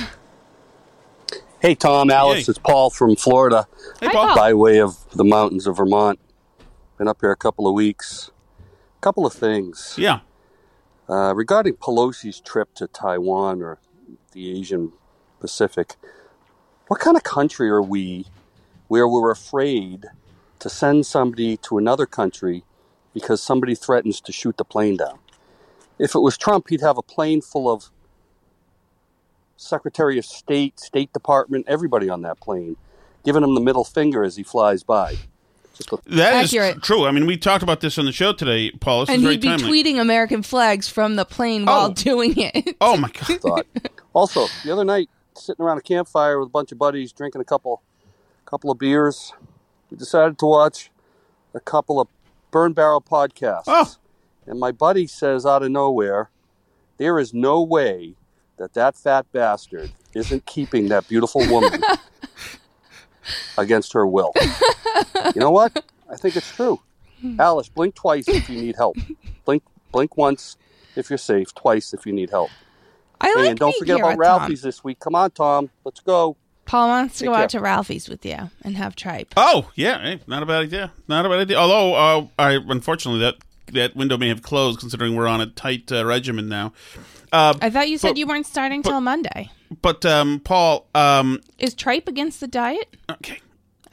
[1.61, 2.51] Hey, Tom, Alice, Hey.
[2.51, 3.67] it's Paul from Florida.
[3.99, 4.33] Hey, Paul.
[4.33, 6.17] By way of the mountains of Vermont.
[6.97, 8.31] Been up here a couple of weeks.
[8.97, 9.93] A Couple of things.
[9.97, 10.21] Yeah.
[11.09, 13.79] Uh, regarding Pelosi's trip to Taiwan or
[14.31, 14.93] the Asian
[15.41, 15.97] Pacific,
[16.87, 18.27] what kind of country are we
[18.89, 20.07] where we're afraid
[20.59, 22.65] to send somebody to another country
[23.13, 25.19] because somebody threatens to shoot the plane down?
[25.97, 27.89] If it was Trump, he'd have a plane full of
[29.55, 32.77] Secretary of State, State Department, everybody on that plane,
[33.23, 35.15] giving him the middle finger as he flies by.
[35.75, 36.81] Just a That is Accurate.
[36.83, 37.05] true.
[37.05, 39.05] I mean, we talked about this on the show today, Paul.
[39.05, 39.83] This and is he'd be timely.
[39.83, 41.93] tweeting American flags from the plane while oh.
[41.93, 42.75] doing it.
[42.81, 43.41] Oh my god!
[43.41, 43.65] thought.
[44.13, 47.45] Also, the other night, sitting around a campfire with a bunch of buddies, drinking a
[47.45, 47.81] couple,
[48.49, 49.31] couple of beers,
[49.91, 50.89] we decided to watch
[51.53, 52.07] a couple of
[52.49, 53.65] Burn Barrel podcasts.
[53.67, 53.93] Oh.
[54.47, 56.31] And my buddy says out of nowhere,
[56.97, 58.15] there is no way
[58.57, 61.79] that that fat bastard isn't keeping that beautiful woman
[63.57, 64.31] against her will.
[65.35, 65.85] You know what?
[66.09, 66.81] I think it's true.
[67.37, 68.97] Alice, blink twice if you need help.
[69.45, 70.57] Blink, blink once
[70.95, 71.53] if you're safe.
[71.53, 72.49] Twice if you need help.
[73.21, 74.39] I like and don't forget about with Tom.
[74.39, 74.99] Ralphie's this week.
[74.99, 75.69] Come on, Tom.
[75.83, 76.35] Let's go.
[76.69, 77.43] Paul wants to Take go care.
[77.45, 79.33] out to Ralphie's with you and have tripe.
[79.35, 80.91] Oh yeah, hey, not a bad idea.
[81.07, 81.57] Not a bad idea.
[81.57, 83.35] Although, uh, I unfortunately that
[83.73, 86.73] that window may have closed considering we're on a tight uh, regimen now.
[87.31, 89.49] Uh, I thought you said but- you weren't starting till Monday.
[89.81, 92.95] But um, Paul, um, Is tripe against the diet?
[93.09, 93.39] Okay.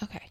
[0.03, 0.23] Okay.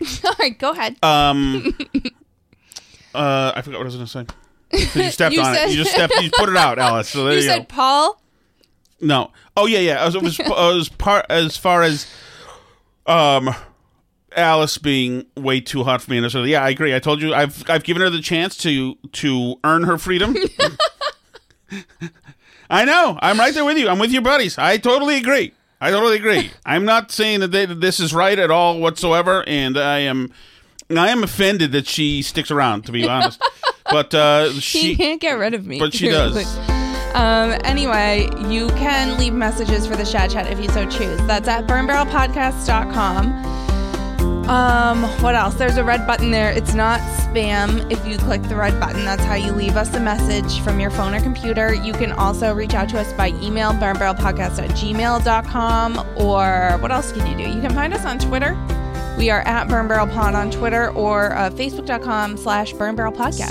[0.24, 0.96] All right, go ahead.
[1.02, 1.76] um,
[3.14, 4.26] uh, I forgot what I was going to say.
[4.70, 5.70] 'Cause You stepped You on said- it.
[5.72, 6.14] You just stepped.
[6.22, 7.08] You put it out, Alice.
[7.08, 8.20] So there you you, said Paul.
[9.00, 9.32] No.
[9.56, 10.04] Oh yeah, yeah.
[10.04, 12.06] As, was, it part as far as
[13.06, 13.54] um.
[14.36, 16.94] Alice being way too hot for me, and so yeah, I agree.
[16.94, 20.36] I told you, I've I've given her the chance to to earn her freedom.
[22.70, 23.18] I know.
[23.20, 23.88] I'm right there with you.
[23.88, 24.56] I'm with your buddies.
[24.56, 25.52] I totally agree.
[25.80, 26.52] I totally agree.
[26.66, 30.32] I'm not saying that, they, that this is right at all whatsoever, and I am
[30.90, 32.86] I am offended that she sticks around.
[32.86, 33.42] To be honest,
[33.90, 35.78] but uh, She she can't get rid of me.
[35.78, 36.34] But she does.
[37.14, 41.18] Um, anyway, you can leave messages for the Shad Chat if you so choose.
[41.26, 43.60] That's at burnbarrelpodcast.com.
[44.50, 45.54] Um, what else?
[45.54, 46.50] There's a red button there.
[46.50, 47.88] It's not spam.
[47.90, 50.90] If you click the red button, that's how you leave us a message from your
[50.90, 51.72] phone or computer.
[51.72, 55.98] You can also reach out to us by email, burnbarrelpodcast at gmail.com.
[56.16, 57.48] Or what else can you do?
[57.48, 58.56] You can find us on Twitter.
[59.16, 63.50] We are at Burn Barrel Pod on Twitter or uh, facebook.com slash Burn Barrel Podcast.